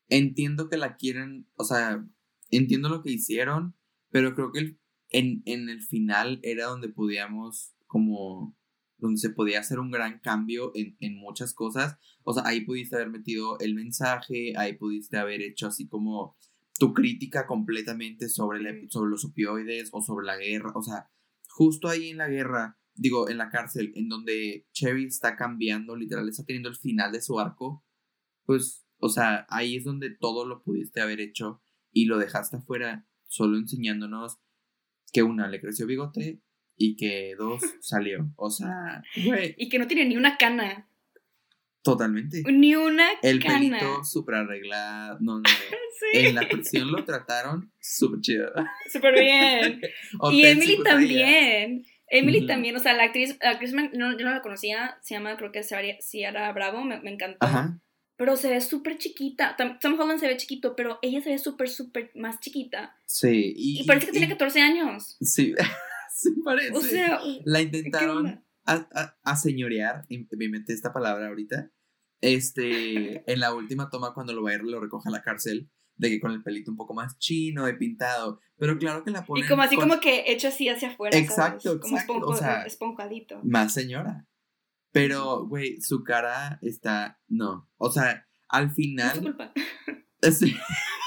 entiendo 0.08 0.68
que 0.68 0.76
la 0.76 0.96
quieren, 0.96 1.48
o 1.56 1.64
sea, 1.64 2.06
entiendo 2.50 2.88
lo 2.88 3.02
que 3.02 3.10
hicieron, 3.12 3.76
pero 4.10 4.34
creo 4.34 4.52
que 4.52 4.60
el- 4.60 4.80
en, 5.10 5.42
en 5.46 5.68
el 5.68 5.82
final 5.82 6.40
era 6.42 6.66
donde 6.66 6.88
podíamos 6.88 7.74
como 7.86 8.56
donde 8.98 9.18
se 9.18 9.30
podía 9.30 9.60
hacer 9.60 9.78
un 9.80 9.90
gran 9.90 10.18
cambio 10.20 10.72
en, 10.74 10.94
en 11.00 11.16
muchas 11.16 11.54
cosas. 11.54 11.96
O 12.22 12.34
sea, 12.34 12.42
ahí 12.46 12.60
pudiste 12.66 12.96
haber 12.96 13.08
metido 13.08 13.58
el 13.58 13.74
mensaje, 13.74 14.52
ahí 14.58 14.74
pudiste 14.74 15.16
haber 15.16 15.40
hecho 15.40 15.68
así 15.68 15.88
como 15.88 16.36
tu 16.78 16.92
crítica 16.92 17.46
completamente 17.46 18.28
sobre, 18.28 18.60
la- 18.62 18.76
sobre 18.90 19.10
los 19.10 19.24
opioides 19.24 19.88
o 19.92 20.02
sobre 20.02 20.26
la 20.26 20.36
guerra. 20.36 20.72
O 20.74 20.82
sea, 20.82 21.10
justo 21.48 21.88
ahí 21.88 22.10
en 22.10 22.18
la 22.18 22.28
guerra, 22.28 22.78
digo, 23.00 23.30
en 23.30 23.38
la 23.38 23.48
cárcel, 23.48 23.92
en 23.96 24.08
donde 24.08 24.66
Cherry 24.72 25.06
está 25.06 25.34
cambiando, 25.34 25.96
literal, 25.96 26.28
está 26.28 26.44
teniendo 26.44 26.68
el 26.68 26.76
final 26.76 27.10
de 27.12 27.22
su 27.22 27.40
arco, 27.40 27.82
pues, 28.44 28.84
o 28.98 29.08
sea, 29.08 29.46
ahí 29.48 29.76
es 29.76 29.84
donde 29.84 30.10
todo 30.10 30.44
lo 30.46 30.62
pudiste 30.62 31.00
haber 31.00 31.20
hecho 31.20 31.62
y 31.92 32.04
lo 32.04 32.18
dejaste 32.18 32.58
afuera, 32.58 33.06
solo 33.26 33.56
enseñándonos 33.56 34.38
que 35.12 35.22
una 35.22 35.48
le 35.48 35.60
creció 35.60 35.86
bigote 35.86 36.40
y 36.76 36.96
que 36.96 37.34
dos 37.38 37.62
salió. 37.80 38.30
O 38.36 38.50
sea, 38.50 39.02
güey, 39.24 39.54
Y 39.56 39.68
que 39.70 39.78
no 39.78 39.86
tiene 39.86 40.04
ni 40.04 40.16
una 40.18 40.36
cana. 40.36 40.86
totalmente. 41.82 42.42
Ni 42.52 42.74
una 42.74 43.08
El 43.22 43.42
cana. 43.42 43.58
pelito 43.58 44.04
súper 44.04 44.34
arreglado. 44.36 45.18
No, 45.20 45.38
no. 45.38 45.42
Sí, 46.12 46.18
En 46.20 46.34
la 46.34 46.48
prisión 46.48 46.90
lo 46.90 47.04
trataron 47.04 47.70
súper 47.78 48.20
chido. 48.22 48.50
súper 48.90 49.12
bien. 49.20 49.80
y 50.32 50.46
Emily 50.46 50.76
cinco 50.76 50.88
estrellas. 50.88 51.86
Emily 52.10 52.46
también, 52.46 52.74
o 52.76 52.80
sea, 52.80 52.92
la 52.94 53.04
actriz, 53.04 53.36
la 53.40 53.50
actriz 53.50 53.72
me- 53.72 53.90
no, 53.90 54.16
yo 54.18 54.24
no 54.26 54.32
la 54.32 54.42
conocía, 54.42 54.98
se 55.00 55.14
llama, 55.14 55.36
creo 55.36 55.52
que 55.52 55.62
Ciara, 55.62 56.52
Bravo, 56.52 56.82
me, 56.84 57.00
me 57.00 57.12
encantó. 57.12 57.38
Ajá. 57.46 57.80
Pero 58.16 58.36
se 58.36 58.50
ve 58.50 58.60
súper 58.60 58.98
chiquita. 58.98 59.56
Tom 59.80 59.98
Holland 59.98 60.20
se 60.20 60.26
ve 60.28 60.36
chiquito, 60.36 60.76
pero 60.76 60.98
ella 61.00 61.22
se 61.22 61.30
ve 61.30 61.38
súper, 61.38 61.70
súper 61.70 62.10
más 62.14 62.38
chiquita. 62.40 62.94
Sí. 63.06 63.54
Y, 63.56 63.80
Y 63.80 63.84
parece 63.84 64.06
que 64.06 64.10
y- 64.10 64.18
tiene 64.18 64.28
14 64.28 64.60
años. 64.60 65.16
Sí, 65.22 65.54
sí 66.14 66.30
parece. 66.44 66.72
O 66.76 66.80
sea, 66.82 67.20
la 67.44 67.58
¿qué 67.60 67.64
intentaron 67.64 68.44
a, 68.66 68.74
a, 68.92 69.16
a 69.22 69.36
señorear, 69.36 70.04
me 70.10 70.44
inventé 70.44 70.74
esta 70.74 70.92
palabra 70.92 71.28
ahorita, 71.28 71.70
este, 72.20 73.30
en 73.32 73.40
la 73.40 73.54
última 73.54 73.88
toma 73.90 74.12
cuando 74.14 74.32
lo 74.34 74.42
va 74.42 74.50
a 74.50 74.54
ir, 74.54 74.62
lo 74.64 74.80
recoge 74.80 75.08
a 75.08 75.12
la 75.12 75.22
cárcel, 75.22 75.70
de 76.00 76.08
que 76.10 76.20
con 76.20 76.32
el 76.32 76.42
pelito 76.42 76.70
un 76.70 76.76
poco 76.76 76.94
más 76.94 77.18
chino, 77.18 77.66
de 77.66 77.74
pintado, 77.74 78.40
pero 78.56 78.78
claro 78.78 79.04
que 79.04 79.10
la 79.10 79.24
ponen 79.24 79.44
Y 79.44 79.48
como 79.48 79.62
así 79.62 79.76
con 79.76 79.88
como 79.88 80.00
que 80.00 80.24
hecho 80.32 80.48
así 80.48 80.68
hacia 80.68 80.88
afuera. 80.90 81.12
¿sabes? 81.12 81.30
Exacto, 81.30 81.80
Como 81.80 81.94
exacto, 81.96 82.14
esponjo- 82.14 82.26
o 82.32 82.36
sea, 82.36 82.62
esponjadito. 82.62 83.40
más 83.44 83.72
señora. 83.74 84.26
Pero, 84.92 85.46
güey, 85.46 85.80
su 85.80 86.02
cara 86.02 86.58
está, 86.62 87.20
no, 87.28 87.68
o 87.76 87.90
sea, 87.92 88.26
al 88.48 88.64
No 88.64 88.68
es 88.68 88.74
su 88.74 88.74
final, 88.76 89.20
culpa. 89.20 89.52
sí, 90.32 90.56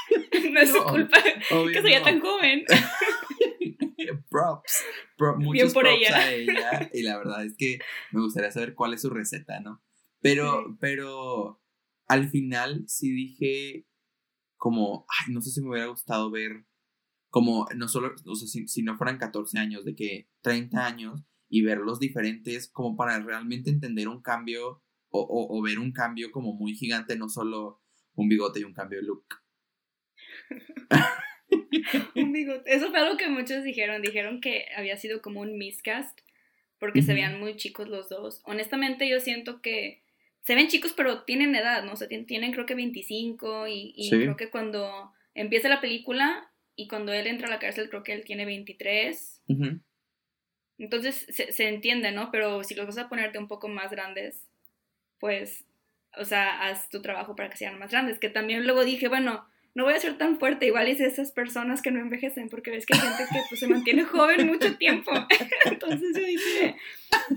No 0.52 0.60
es 0.62 0.70
su 0.70 0.78
No, 0.78 0.86
culpa 0.86 1.18
obvio 1.52 1.74
que 1.74 1.82
sea 1.88 2.00
no. 2.00 2.06
tan 2.06 2.20
joven. 2.22 2.64
props, 4.30 4.84
pro- 5.18 5.38
muchos 5.38 5.74
por 5.74 5.84
props 5.84 5.98
ella. 6.02 6.18
a 6.18 6.32
ella 6.32 6.90
y 6.94 7.02
la 7.04 7.18
verdad 7.18 7.46
es 7.46 7.56
que 7.58 7.80
me 8.12 8.22
gustaría 8.22 8.52
saber 8.52 8.74
cuál 8.76 8.94
es 8.94 9.02
su 9.02 9.10
receta, 9.10 9.60
¿no? 9.60 9.82
Pero, 10.22 10.66
Sí. 10.70 10.78
pero 10.80 11.62
al 12.08 12.30
final 12.30 12.84
sí 12.88 13.12
dije 13.12 13.86
como, 14.64 15.06
ay, 15.10 15.34
no 15.34 15.42
sé 15.42 15.52
si 15.52 15.62
me 15.62 15.72
hubiera 15.72 15.88
gustado 15.88 16.32
ver 16.32 16.64
como, 17.30 17.68
no 17.76 17.90
solo, 17.90 18.16
o 18.26 18.36
sea, 18.36 18.48
si, 18.48 18.66
si 18.70 18.82
no 18.82 18.96
fueran 18.96 19.18
14 19.18 19.60
años, 19.60 19.84
de 19.84 19.94
que 19.94 20.30
30 20.42 20.86
años 20.86 21.22
y 21.50 21.64
verlos 21.64 22.00
diferentes 22.00 22.72
como 22.72 22.96
para 22.96 23.20
realmente 23.20 23.70
entender 23.70 24.08
un 24.08 24.22
cambio 24.22 24.82
o, 25.10 25.20
o, 25.20 25.60
o 25.60 25.62
ver 25.62 25.80
un 25.80 25.92
cambio 25.92 26.32
como 26.32 26.54
muy 26.54 26.76
gigante, 26.76 27.18
no 27.18 27.28
solo 27.28 27.82
un 28.16 28.30
bigote 28.30 28.62
y 28.62 28.64
un 28.64 28.74
cambio 28.74 29.00
de 29.02 29.06
look. 29.06 29.26
Un 32.16 32.32
bigote. 32.32 32.74
Eso 32.74 32.90
fue 32.90 33.00
algo 33.00 33.18
que 33.18 33.28
muchos 33.28 33.64
dijeron. 33.66 34.02
Dijeron 34.02 34.40
que 34.40 34.68
había 34.78 34.96
sido 34.96 35.22
como 35.22 35.42
un 35.42 35.58
miscast 35.58 36.18
porque 36.80 37.02
se 37.02 37.14
veían 37.14 37.40
muy 37.40 37.58
chicos 37.58 37.90
los 37.90 38.08
dos. 38.08 38.42
Honestamente, 38.46 39.10
yo 39.10 39.20
siento 39.20 39.62
que 39.62 40.04
se 40.44 40.56
ven 40.56 40.68
chicos, 40.68 40.94
pero 40.96 41.24
tienen 41.24 41.56
edad, 41.56 41.84
¿no? 41.84 41.94
O 41.94 41.96
sea, 41.96 42.08
tien- 42.08 42.26
tienen 42.28 42.52
creo 42.52 42.66
que 42.66 42.76
25 42.76 43.68
y, 43.68 43.94
y 43.96 44.10
Sí. 44.10 44.18
creo 44.20 44.38
que 44.38 44.50
cuando 44.50 45.12
empieza 45.34 45.70
la 45.70 45.82
película 45.82 46.52
y 46.76 46.88
cuando 46.88 47.12
él 47.14 47.28
entra 47.28 47.48
a 47.48 47.52
la 47.52 47.60
cárcel, 47.60 47.90
creo 47.90 48.04
que 48.04 48.14
él 48.14 48.24
tiene 48.26 48.46
23. 48.46 49.42
Ujú. 49.48 49.80
Entonces 50.78 51.26
se, 51.30 51.52
se 51.52 51.68
entiende, 51.70 52.12
¿no? 52.12 52.32
Pero 52.32 52.64
si 52.64 52.76
los 52.76 52.86
vas 52.88 52.98
a 52.98 53.10
ponerte 53.10 53.38
un 53.40 53.48
poco 53.48 53.68
más 53.68 53.92
grandes, 53.92 54.48
pues, 55.20 55.66
o 56.18 56.26
sea, 56.26 56.64
haz 56.68 56.90
tu 56.90 57.02
trabajo 57.02 57.36
para 57.36 57.50
que 57.50 57.58
sean 57.58 57.80
más 57.80 57.92
grandes. 57.92 58.20
Que 58.20 58.30
también 58.30 58.66
luego 58.66 58.84
dije, 58.84 59.08
bueno, 59.08 59.48
no 59.76 59.86
voy 59.86 59.94
a 59.94 60.00
ser 60.00 60.18
tan 60.18 60.38
fuerte, 60.38 60.68
igual 60.68 60.88
es 60.88 61.00
esas 61.00 61.32
personas 61.32 61.82
que 61.82 61.92
no 61.92 62.00
envejecen, 62.00 62.50
porque 62.50 62.70
ves 62.70 62.86
que 62.86 62.94
hay 62.94 63.00
gente 63.00 63.24
que 63.32 63.40
pues, 63.50 63.60
se 63.60 63.68
mantiene 63.68 64.04
joven 64.06 64.48
mucho 64.48 64.78
tiempo. 64.78 65.12
Entonces 65.66 66.16
yo 66.16 66.26
dije, 66.26 66.76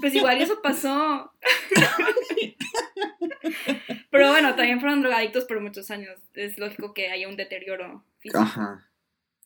pues 0.00 0.14
igual 0.14 0.40
eso 0.40 0.60
pasó. 0.62 1.32
Pero 4.10 4.30
bueno, 4.30 4.54
también 4.54 4.80
fueron 4.80 5.02
drogadictos 5.02 5.44
por 5.44 5.60
muchos 5.60 5.90
años. 5.90 6.18
Es 6.34 6.58
lógico 6.58 6.92
que 6.92 7.08
haya 7.08 7.28
un 7.28 7.36
deterioro 7.36 8.04
físico. 8.18 8.40
Ajá. 8.40 8.90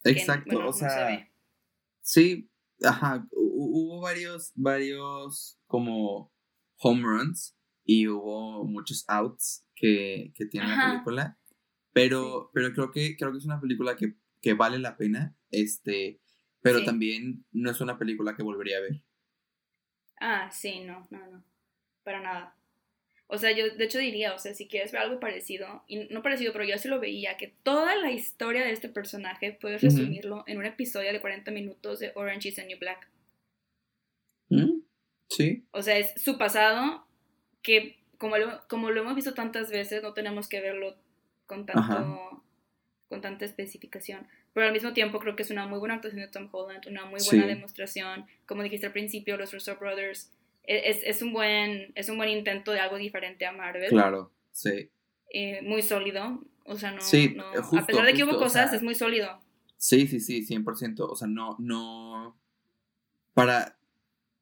Exacto, 0.04 0.66
o 0.66 0.72
sea. 0.72 1.28
Sí, 2.00 2.48
ajá. 2.82 3.26
Hubo 3.32 4.00
varios, 4.00 4.52
varios 4.54 5.58
como 5.66 6.32
home 6.76 7.02
runs 7.02 7.56
y 7.84 8.08
hubo 8.08 8.64
muchos 8.64 9.04
outs 9.08 9.66
que, 9.74 10.32
que 10.34 10.46
tiene 10.46 10.68
la 10.68 10.90
película. 10.90 11.39
Pero, 11.92 12.50
pero 12.54 12.72
creo 12.72 12.92
que 12.92 13.16
creo 13.16 13.32
que 13.32 13.38
es 13.38 13.44
una 13.44 13.60
película 13.60 13.96
que, 13.96 14.14
que 14.40 14.54
vale 14.54 14.78
la 14.78 14.96
pena. 14.96 15.36
Este. 15.50 16.20
Pero 16.62 16.84
también 16.84 17.46
no 17.52 17.70
es 17.70 17.80
una 17.80 17.98
película 17.98 18.36
que 18.36 18.42
volvería 18.42 18.78
a 18.78 18.82
ver. 18.82 19.02
Ah, 20.20 20.50
sí, 20.50 20.80
no, 20.80 21.06
no, 21.10 21.26
no. 21.26 21.44
Para 22.04 22.20
nada. 22.20 22.54
O 23.32 23.38
sea, 23.38 23.52
yo 23.52 23.70
de 23.70 23.84
hecho 23.84 23.98
diría, 23.98 24.34
o 24.34 24.38
sea, 24.38 24.54
si 24.54 24.66
quieres 24.66 24.90
ver 24.90 25.02
algo 25.02 25.20
parecido, 25.20 25.84
y 25.86 26.08
no 26.10 26.20
parecido, 26.20 26.52
pero 26.52 26.64
yo 26.64 26.76
sí 26.78 26.88
lo 26.88 26.98
veía, 26.98 27.36
que 27.36 27.54
toda 27.62 27.94
la 27.94 28.10
historia 28.10 28.64
de 28.64 28.72
este 28.72 28.88
personaje 28.88 29.56
puedes 29.58 29.82
resumirlo 29.82 30.42
en 30.48 30.58
un 30.58 30.66
episodio 30.66 31.12
de 31.12 31.20
40 31.20 31.50
minutos 31.52 32.00
de 32.00 32.10
Orange 32.16 32.48
is 32.48 32.56
the 32.56 32.66
New 32.66 32.78
Black. 32.80 33.08
¿Mm? 34.48 34.80
Sí. 35.28 35.64
O 35.70 35.80
sea, 35.80 35.96
es 35.96 36.12
su 36.20 36.38
pasado 36.38 37.06
que, 37.62 38.02
como 38.18 38.36
lo, 38.36 38.66
como 38.68 38.90
lo 38.90 39.00
hemos 39.00 39.14
visto 39.14 39.32
tantas 39.32 39.70
veces, 39.70 40.02
no 40.02 40.12
tenemos 40.12 40.48
que 40.48 40.60
verlo 40.60 40.96
con 41.50 41.66
tanto 41.66 42.44
con 43.08 43.20
tanta 43.20 43.44
especificación. 43.44 44.28
Pero 44.54 44.66
al 44.66 44.72
mismo 44.72 44.92
tiempo 44.92 45.18
creo 45.18 45.34
que 45.34 45.42
es 45.42 45.50
una 45.50 45.66
muy 45.66 45.80
buena 45.80 45.96
actuación 45.96 46.20
de 46.20 46.28
Tom 46.28 46.48
Holland, 46.52 46.86
una 46.86 47.06
muy 47.06 47.20
buena 47.28 47.44
demostración. 47.44 48.24
Como 48.46 48.62
dijiste 48.62 48.86
al 48.86 48.92
principio, 48.92 49.36
los 49.36 49.52
Russo 49.52 49.76
Brothers 49.76 50.30
e, 50.62 50.90
es, 50.90 51.00
es, 51.02 51.20
un 51.20 51.32
buen, 51.32 51.90
es 51.96 52.08
un 52.08 52.16
buen 52.16 52.28
intento 52.28 52.70
de 52.70 52.78
algo 52.78 52.96
diferente 52.98 53.46
a 53.46 53.52
Marvel. 53.52 53.88
Claro, 53.88 54.30
sí. 54.52 54.90
Eh, 55.32 55.60
muy 55.62 55.82
sólido. 55.82 56.40
O 56.64 56.76
sea, 56.76 56.92
no. 56.92 57.00
Sí, 57.00 57.36
a 57.76 57.84
pesar 57.84 58.06
de 58.06 58.14
que 58.14 58.22
hubo 58.22 58.38
cosas, 58.38 58.72
es 58.72 58.82
muy 58.82 58.94
sólido. 58.94 59.40
Sí, 59.76 60.06
sí, 60.06 60.20
sí, 60.20 60.46
100%. 60.46 61.00
O 61.00 61.16
sea, 61.16 61.26
no, 61.26 61.56
no. 61.58 62.38
Para. 63.34 63.76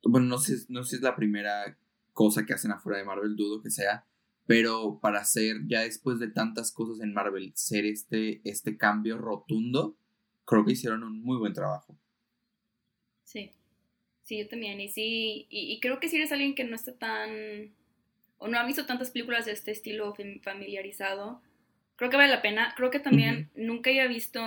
Bueno, 0.02 0.26
no 0.26 0.36
sé, 0.36 0.66
no 0.68 0.84
sé 0.84 0.90
si 0.90 0.96
es 0.96 1.02
la 1.02 1.16
primera 1.16 1.78
cosa 2.12 2.44
que 2.44 2.52
hacen 2.52 2.72
afuera 2.72 2.98
de 2.98 3.04
Marvel, 3.04 3.34
dudo 3.34 3.62
que 3.62 3.70
sea. 3.70 4.04
Pero 4.48 4.98
para 4.98 5.20
hacer, 5.20 5.56
ya 5.66 5.82
después 5.82 6.18
de 6.18 6.30
tantas 6.30 6.72
cosas 6.72 7.02
en 7.02 7.12
Marvel, 7.12 7.52
ser 7.54 7.84
este, 7.84 8.40
este 8.44 8.78
cambio 8.78 9.18
rotundo, 9.18 9.98
creo 10.46 10.64
que 10.64 10.72
hicieron 10.72 11.04
un 11.04 11.22
muy 11.22 11.36
buen 11.36 11.52
trabajo. 11.52 11.98
Sí. 13.24 13.50
Sí, 14.22 14.38
yo 14.38 14.48
también. 14.48 14.80
Y 14.80 14.88
sí, 14.88 15.46
y, 15.50 15.78
creo 15.80 16.00
que 16.00 16.08
si 16.08 16.16
eres 16.16 16.32
alguien 16.32 16.54
que 16.54 16.64
no 16.64 16.76
está 16.76 16.96
tan, 16.96 17.74
o 18.38 18.48
no 18.48 18.58
ha 18.58 18.64
visto 18.64 18.86
tantas 18.86 19.10
películas 19.10 19.44
de 19.44 19.52
este 19.52 19.70
estilo 19.70 20.14
familiarizado, 20.42 21.42
creo 21.96 22.08
que 22.08 22.16
vale 22.16 22.32
la 22.32 22.40
pena. 22.40 22.72
Creo 22.74 22.90
que 22.90 23.00
también 23.00 23.50
nunca 23.54 23.90
había 23.90 24.06
visto 24.06 24.40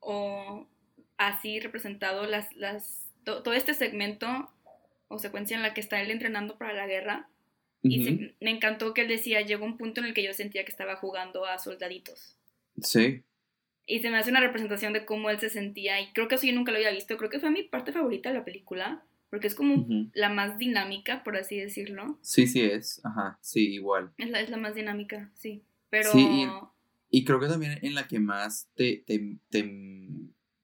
o 0.00 0.66
así 1.18 1.60
representado 1.60 2.24
las, 2.24 2.50
las, 2.56 3.10
todo 3.24 3.52
este 3.52 3.74
segmento 3.74 4.50
o 5.08 5.18
secuencia 5.18 5.54
en 5.54 5.62
la 5.62 5.74
que 5.74 5.82
está 5.82 6.00
él 6.00 6.10
entrenando 6.10 6.56
para 6.56 6.72
la 6.72 6.86
guerra. 6.86 7.28
Y 7.82 8.34
me 8.40 8.50
encantó 8.50 8.94
que 8.94 9.02
él 9.02 9.08
decía, 9.08 9.40
llegó 9.40 9.64
un 9.64 9.76
punto 9.76 10.00
en 10.00 10.06
el 10.06 10.14
que 10.14 10.22
yo 10.22 10.32
sentía 10.32 10.64
que 10.64 10.70
estaba 10.70 10.96
jugando 10.96 11.44
a 11.44 11.58
soldaditos. 11.58 12.36
Sí. 12.80 13.22
Y 13.86 14.00
se 14.00 14.10
me 14.10 14.18
hace 14.18 14.30
una 14.30 14.40
representación 14.40 14.92
de 14.92 15.04
cómo 15.04 15.30
él 15.30 15.40
se 15.40 15.50
sentía. 15.50 16.00
Y 16.00 16.12
creo 16.12 16.28
que 16.28 16.36
eso 16.36 16.46
yo 16.46 16.52
nunca 16.52 16.70
lo 16.70 16.78
había 16.78 16.92
visto. 16.92 17.16
Creo 17.16 17.30
que 17.30 17.40
fue 17.40 17.50
mi 17.50 17.64
parte 17.64 17.92
favorita 17.92 18.28
de 18.28 18.38
la 18.38 18.44
película. 18.44 19.04
Porque 19.32 19.46
es 19.46 19.54
como 19.54 19.86
la 20.12 20.28
más 20.28 20.58
dinámica, 20.58 21.24
por 21.24 21.38
así 21.38 21.56
decirlo. 21.58 22.18
Sí, 22.20 22.46
sí 22.46 22.60
es. 22.60 23.02
Ajá, 23.02 23.38
sí, 23.40 23.72
igual. 23.72 24.12
Es 24.18 24.28
la, 24.28 24.42
es 24.42 24.50
la 24.50 24.58
más 24.58 24.74
dinámica, 24.74 25.32
sí. 25.34 25.62
Pero... 25.88 26.10
y, 27.08 27.24
creo 27.24 27.40
que 27.40 27.46
también 27.46 27.78
en 27.80 27.94
la 27.94 28.06
que 28.06 28.20
más 28.20 28.68
te, 28.74 29.02
te, 29.06 29.38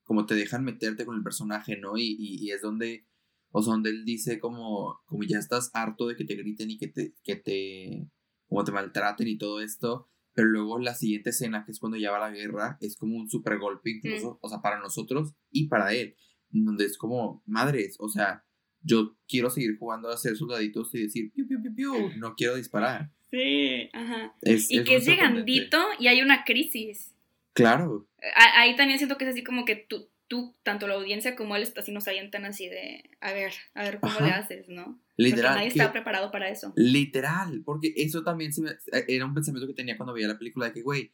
como 0.03 0.27
te 0.27 0.35
dejan 0.35 0.63
meterte 0.63 1.03
con 1.03 1.15
el 1.15 1.23
personaje, 1.23 1.77
¿no? 1.77 1.97
Y, 1.97 2.15
y, 2.19 2.51
es 2.51 2.61
donde, 2.61 3.05
o 3.51 3.61
sea, 3.61 3.73
donde 3.73 3.89
él 3.89 4.05
dice 4.05 4.39
como, 4.39 5.01
como 5.05 5.23
ya 5.23 5.39
estás 5.39 5.71
harto 5.73 6.07
de 6.07 6.15
que 6.15 6.25
te 6.25 6.35
griten 6.35 6.71
y 6.71 6.77
que 6.77 6.87
te, 6.87 7.13
que 7.23 7.35
te, 7.35 8.09
como 8.47 8.63
te 8.63 8.71
maltraten 8.71 9.27
y 9.27 9.37
todo 9.37 9.61
esto 9.61 10.09
pero 10.39 10.47
luego 10.47 10.79
la 10.79 10.95
siguiente 10.95 11.31
escena, 11.31 11.65
que 11.65 11.71
es 11.73 11.79
cuando 11.79 11.97
ya 11.97 12.11
va 12.11 12.19
la 12.19 12.31
guerra, 12.31 12.77
es 12.79 12.95
como 12.95 13.17
un 13.17 13.29
super 13.29 13.57
golpe 13.57 13.89
incluso, 13.89 14.39
o 14.41 14.47
sea, 14.47 14.61
para 14.61 14.79
nosotros 14.79 15.33
y 15.51 15.67
para 15.67 15.93
él, 15.93 16.15
donde 16.49 16.85
es 16.85 16.97
como, 16.97 17.43
madres, 17.45 17.97
o 17.99 18.07
sea, 18.07 18.45
yo 18.81 19.17
quiero 19.27 19.49
seguir 19.49 19.77
jugando 19.77 20.07
a 20.07 20.15
ser 20.15 20.37
soldaditos 20.37 20.95
y 20.95 21.03
decir, 21.03 21.33
piu, 21.33 21.45
piu, 21.45 21.61
piu, 21.61 21.75
piu, 21.75 21.93
no 22.17 22.35
quiero 22.35 22.55
disparar. 22.55 23.11
Sí, 23.29 23.89
ajá. 23.91 24.33
y 24.41 24.83
que 24.85 24.95
es 24.95 25.05
llegandito 25.05 25.77
y 25.99 26.07
hay 26.07 26.21
una 26.21 26.45
crisis. 26.45 27.13
Claro. 27.51 28.07
Ahí 28.55 28.77
también 28.77 28.97
siento 28.97 29.17
que 29.17 29.25
es 29.25 29.31
así 29.31 29.43
como 29.43 29.65
que 29.65 29.75
tú, 29.75 30.07
tú, 30.29 30.55
tanto 30.63 30.87
la 30.87 30.93
audiencia 30.93 31.35
como 31.35 31.55
él, 31.55 31.67
así 31.75 31.91
nos 31.91 32.05
tan 32.05 32.45
así 32.45 32.69
de, 32.69 33.03
a 33.19 33.33
ver, 33.33 33.51
a 33.73 33.83
ver 33.83 33.99
cómo 33.99 34.19
le 34.21 34.31
haces, 34.31 34.69
¿no? 34.69 35.01
Literal. 35.17 35.53
Porque 35.53 35.57
nadie 35.57 35.67
está 35.67 35.91
preparado 35.91 36.31
para 36.31 36.49
eso. 36.49 36.71
Literal, 36.77 37.63
porque 37.65 37.93
eso 37.97 38.23
también 38.23 38.53
se 38.53 38.65
eh, 38.65 39.05
era 39.09 39.25
un 39.25 39.33
pensamiento 39.33 39.67
que 39.67 39.73
tenía 39.73 39.97
cuando 39.97 40.13
veía 40.13 40.27
la 40.27 40.37
película 40.37 40.67
de 40.67 40.73
que, 40.73 40.81
güey, 40.83 41.11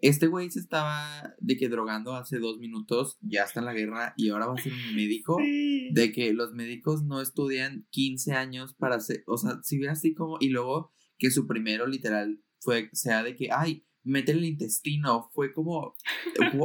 este 0.00 0.28
güey 0.28 0.48
se 0.50 0.60
estaba 0.60 1.34
de 1.40 1.56
que 1.56 1.68
drogando 1.68 2.14
hace 2.14 2.38
dos 2.38 2.58
minutos, 2.58 3.18
ya 3.20 3.42
está 3.42 3.58
en 3.60 3.66
la 3.66 3.72
guerra 3.72 4.14
y 4.16 4.28
ahora 4.28 4.46
va 4.46 4.54
a 4.54 4.62
ser 4.62 4.72
un 4.72 4.94
médico. 4.94 5.38
De 5.38 6.12
que 6.12 6.32
los 6.34 6.52
médicos 6.52 7.02
no 7.02 7.20
estudian 7.20 7.88
15 7.90 8.32
años 8.34 8.74
para 8.74 8.96
hacer, 8.96 9.24
o 9.26 9.38
sea, 9.38 9.58
si 9.62 9.78
ve 9.78 9.88
así 9.88 10.14
como, 10.14 10.36
y 10.40 10.50
luego 10.50 10.92
que 11.18 11.30
su 11.30 11.48
primero 11.48 11.86
literal 11.86 12.40
fue, 12.60 12.90
sea 12.92 13.24
de 13.24 13.34
que, 13.34 13.48
ay, 13.50 13.84
mete 14.04 14.32
el 14.32 14.44
intestino, 14.44 15.30
fue 15.34 15.52
como, 15.52 15.96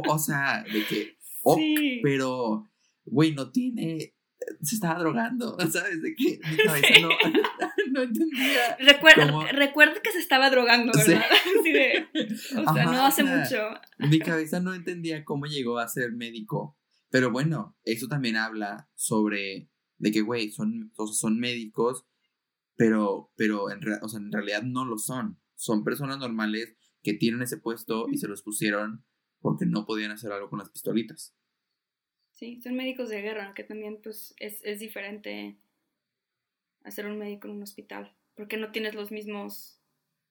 o 0.08 0.18
sea, 0.18 0.62
de 0.62 0.84
que 0.84 1.16
pero, 2.02 2.68
güey, 3.04 3.34
no 3.34 3.50
tiene, 3.50 4.14
se 4.62 4.74
estaba 4.74 4.98
drogando, 4.98 5.56
¿sabes? 5.70 6.02
De 6.02 6.14
que 6.14 6.40
mi 6.50 6.56
cabeza 6.56 7.00
no, 7.00 7.08
no 7.92 8.02
entendía. 8.02 8.76
Recuerda, 8.78 10.00
que 10.02 10.12
se 10.12 10.18
estaba 10.18 10.50
drogando, 10.50 10.92
¿verdad? 10.94 11.24
de, 11.64 12.06
o 12.56 12.74
sea, 12.74 12.84
no 12.84 13.04
hace 13.04 13.24
mucho. 13.24 13.58
Mi 13.98 14.18
cabeza 14.18 14.60
no 14.60 14.74
entendía 14.74 15.24
cómo 15.24 15.46
llegó 15.46 15.78
a 15.78 15.88
ser 15.88 16.12
médico. 16.12 16.76
Pero 17.10 17.30
bueno, 17.30 17.76
eso 17.84 18.08
también 18.08 18.36
habla 18.36 18.88
sobre 18.94 19.70
de 19.98 20.10
que, 20.10 20.22
güey, 20.22 20.50
son, 20.50 20.92
son 21.12 21.38
médicos, 21.38 22.04
pero, 22.76 23.32
pero 23.36 23.70
en, 23.70 23.80
o 24.02 24.08
sea, 24.08 24.18
en 24.18 24.32
realidad 24.32 24.62
no 24.62 24.84
lo 24.84 24.98
son. 24.98 25.40
Son 25.54 25.84
personas 25.84 26.18
normales 26.18 26.76
que 27.02 27.14
tienen 27.14 27.42
ese 27.42 27.58
puesto 27.58 28.08
y 28.10 28.18
se 28.18 28.26
los 28.26 28.42
pusieron 28.42 29.04
porque 29.44 29.66
no 29.66 29.84
podían 29.84 30.10
hacer 30.10 30.32
algo 30.32 30.48
con 30.48 30.58
las 30.58 30.70
pistolitas. 30.70 31.36
Sí, 32.30 32.62
son 32.62 32.76
médicos 32.76 33.10
de 33.10 33.20
guerra, 33.20 33.52
que 33.54 33.62
también 33.62 34.00
pues 34.02 34.34
es, 34.38 34.64
es 34.64 34.80
diferente 34.80 35.58
hacer 36.82 37.04
un 37.04 37.18
médico 37.18 37.46
en 37.46 37.56
un 37.56 37.62
hospital, 37.62 38.16
porque 38.36 38.56
no 38.56 38.72
tienes 38.72 38.94
los 38.94 39.10
mismos 39.10 39.78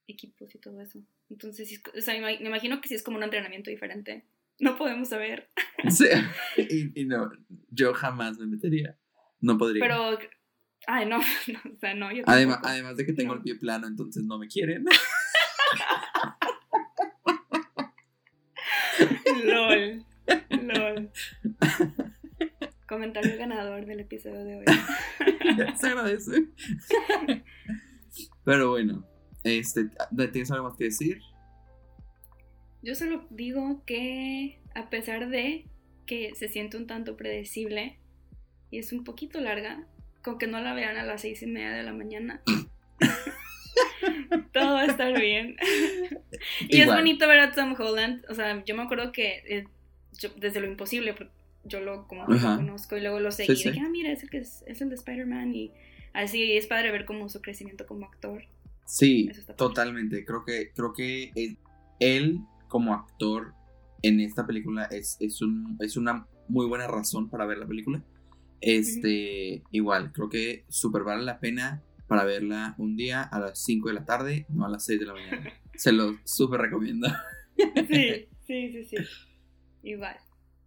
equipos 0.08 0.56
y 0.56 0.58
todo 0.58 0.82
eso. 0.82 1.00
Entonces, 1.30 1.80
o 1.96 2.02
sea, 2.02 2.20
me 2.20 2.34
imagino 2.34 2.82
que 2.82 2.88
sí 2.88 2.96
es 2.96 3.04
como 3.04 3.18
un 3.18 3.24
entrenamiento 3.24 3.70
diferente. 3.70 4.26
No 4.60 4.76
podemos 4.78 5.10
saber. 5.10 5.48
Sí, 5.92 6.08
y, 6.96 7.06
no, 7.06 7.30
yo 7.70 7.94
jamás 7.94 8.40
me 8.40 8.48
metería. 8.48 8.98
No 9.42 9.60
podría. 9.60 9.84
Pero, 9.84 10.18
ay, 10.88 11.06
no, 11.06 11.20
o 11.76 11.80
sea, 11.80 11.94
no. 11.94 12.12
Yo 12.12 12.24
además, 12.26 12.62
además 12.64 12.98
de 12.98 13.06
que 13.06 13.14
tengo 13.14 13.36
el 13.36 13.42
pie 13.42 13.56
plano, 13.56 13.86
entonces 13.86 14.24
no 14.24 14.40
me 14.40 14.48
quieren. 14.48 14.86
LOL. 19.44 20.06
LOL. 20.50 21.12
Comentario 22.88 23.38
ganador 23.38 23.86
del 23.86 24.02
episodio 24.02 24.44
de 24.44 24.58
hoy. 24.58 24.66
Se 25.80 25.88
agradece. 25.88 26.48
Pero 28.46 28.72
bueno, 28.72 29.06
este, 29.44 29.90
¿tienes 30.32 30.52
algo 30.52 30.66
más 30.66 30.78
que 30.78 30.86
decir? 30.86 31.20
Yo 32.82 32.96
solo 32.96 33.26
digo 33.30 33.84
que 33.86 34.60
a 34.76 34.90
pesar 34.90 35.30
de 35.30 35.66
que 36.06 36.36
se 36.36 36.50
siente 36.50 36.78
un 36.78 36.86
tanto 36.86 37.16
predecible 37.16 37.98
y 38.70 38.80
es 38.80 38.92
un 38.92 39.04
poquito 39.04 39.40
larga, 39.40 39.88
con 40.22 40.38
que 40.38 40.48
no 40.48 40.60
la 40.60 40.74
vean 40.74 40.98
a 40.98 41.04
las 41.04 41.22
seis 41.22 41.42
y 41.42 41.48
media 41.48 41.72
de 41.72 41.84
la 41.84 41.94
mañana, 41.94 42.42
todo 44.54 44.74
va 44.74 44.82
a 44.82 44.86
estar 44.86 45.20
bien. 45.20 45.58
y 46.70 46.82
es 46.82 46.88
bonito 46.88 47.28
ver 47.28 47.40
a 47.40 47.52
Tom 47.52 47.76
Holland. 47.78 48.26
O 48.30 48.36
sea, 48.36 48.64
yo 48.66 48.76
me 48.76 48.84
acuerdo 48.84 49.12
que 49.12 49.44
eh, 49.48 49.68
desde 50.38 50.60
lo 50.60 50.68
imposible, 50.68 51.16
yo 51.64 51.80
lo 51.80 52.08
como 52.08 52.26
lo 52.28 52.40
conozco 52.40 52.98
y 52.98 53.02
luego 53.02 53.20
lo 53.20 53.32
seguí. 53.32 53.56
Sí, 53.56 53.64
sí. 53.64 53.72
que, 53.72 53.80
ah, 53.80 53.90
mira, 53.90 54.12
es 54.12 54.24
el, 54.24 54.30
que 54.30 54.40
es, 54.40 54.64
es 54.68 54.82
el 54.82 54.90
de 54.90 54.96
Spider-Man 54.96 55.56
y 55.56 55.72
así 56.14 56.54
es 56.54 56.68
padre 56.68 56.92
ver 56.92 57.06
como 57.06 57.30
su 57.30 57.42
crecimiento 57.42 57.86
como 57.86 58.06
actor. 58.06 58.44
Sí, 58.86 59.30
totalmente. 59.56 60.26
Creo 60.26 60.44
que, 60.46 60.72
creo 60.74 60.94
que 60.94 61.32
él, 61.36 61.58
él 62.00 62.40
como 62.68 62.94
actor 62.94 63.54
en 64.02 64.20
esta 64.20 64.46
película 64.46 64.86
es, 64.86 65.18
es, 65.20 65.42
un, 65.42 65.78
es 65.80 65.96
una 65.96 66.28
muy 66.48 66.68
buena 66.68 66.88
razón 66.88 67.30
para 67.30 67.46
ver 67.46 67.58
la 67.58 67.66
película. 67.66 68.04
Este, 68.60 69.62
igual, 69.72 70.12
creo 70.14 70.30
que 70.30 70.64
súper 70.70 71.04
vale 71.04 71.24
la 71.24 71.40
pena 71.40 71.82
para 72.14 72.26
verla 72.26 72.76
un 72.78 72.96
día 72.96 73.24
a 73.24 73.40
las 73.40 73.64
5 73.64 73.88
de 73.88 73.96
la 73.96 74.06
tarde, 74.06 74.46
no 74.50 74.68
a 74.68 74.70
las 74.70 74.86
6 74.86 75.00
de 75.00 75.06
la 75.08 75.14
mañana. 75.14 75.52
Se 75.74 75.92
lo 75.92 76.16
súper 76.24 76.62
recomiendo. 76.62 77.08
Sí, 77.88 78.28
sí, 78.48 78.72
sí, 78.72 78.86
sí. 78.86 78.96
Igual. 79.84 80.18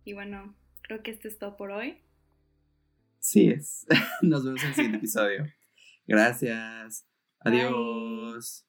Y 0.05 0.13
bueno, 0.13 0.57
creo 0.83 1.03
que 1.03 1.11
esto 1.11 1.27
es 1.27 1.37
todo 1.37 1.57
por 1.57 1.73
hoy. 1.73 1.99
Sí 3.19 3.49
es. 3.49 3.87
Nos 4.23 4.45
vemos 4.45 4.63
en 4.63 4.69
el 4.69 4.75
siguiente 4.75 4.99
episodio. 4.99 5.47
Gracias. 6.07 7.07
Bye. 7.45 7.61
Adiós. 7.61 8.66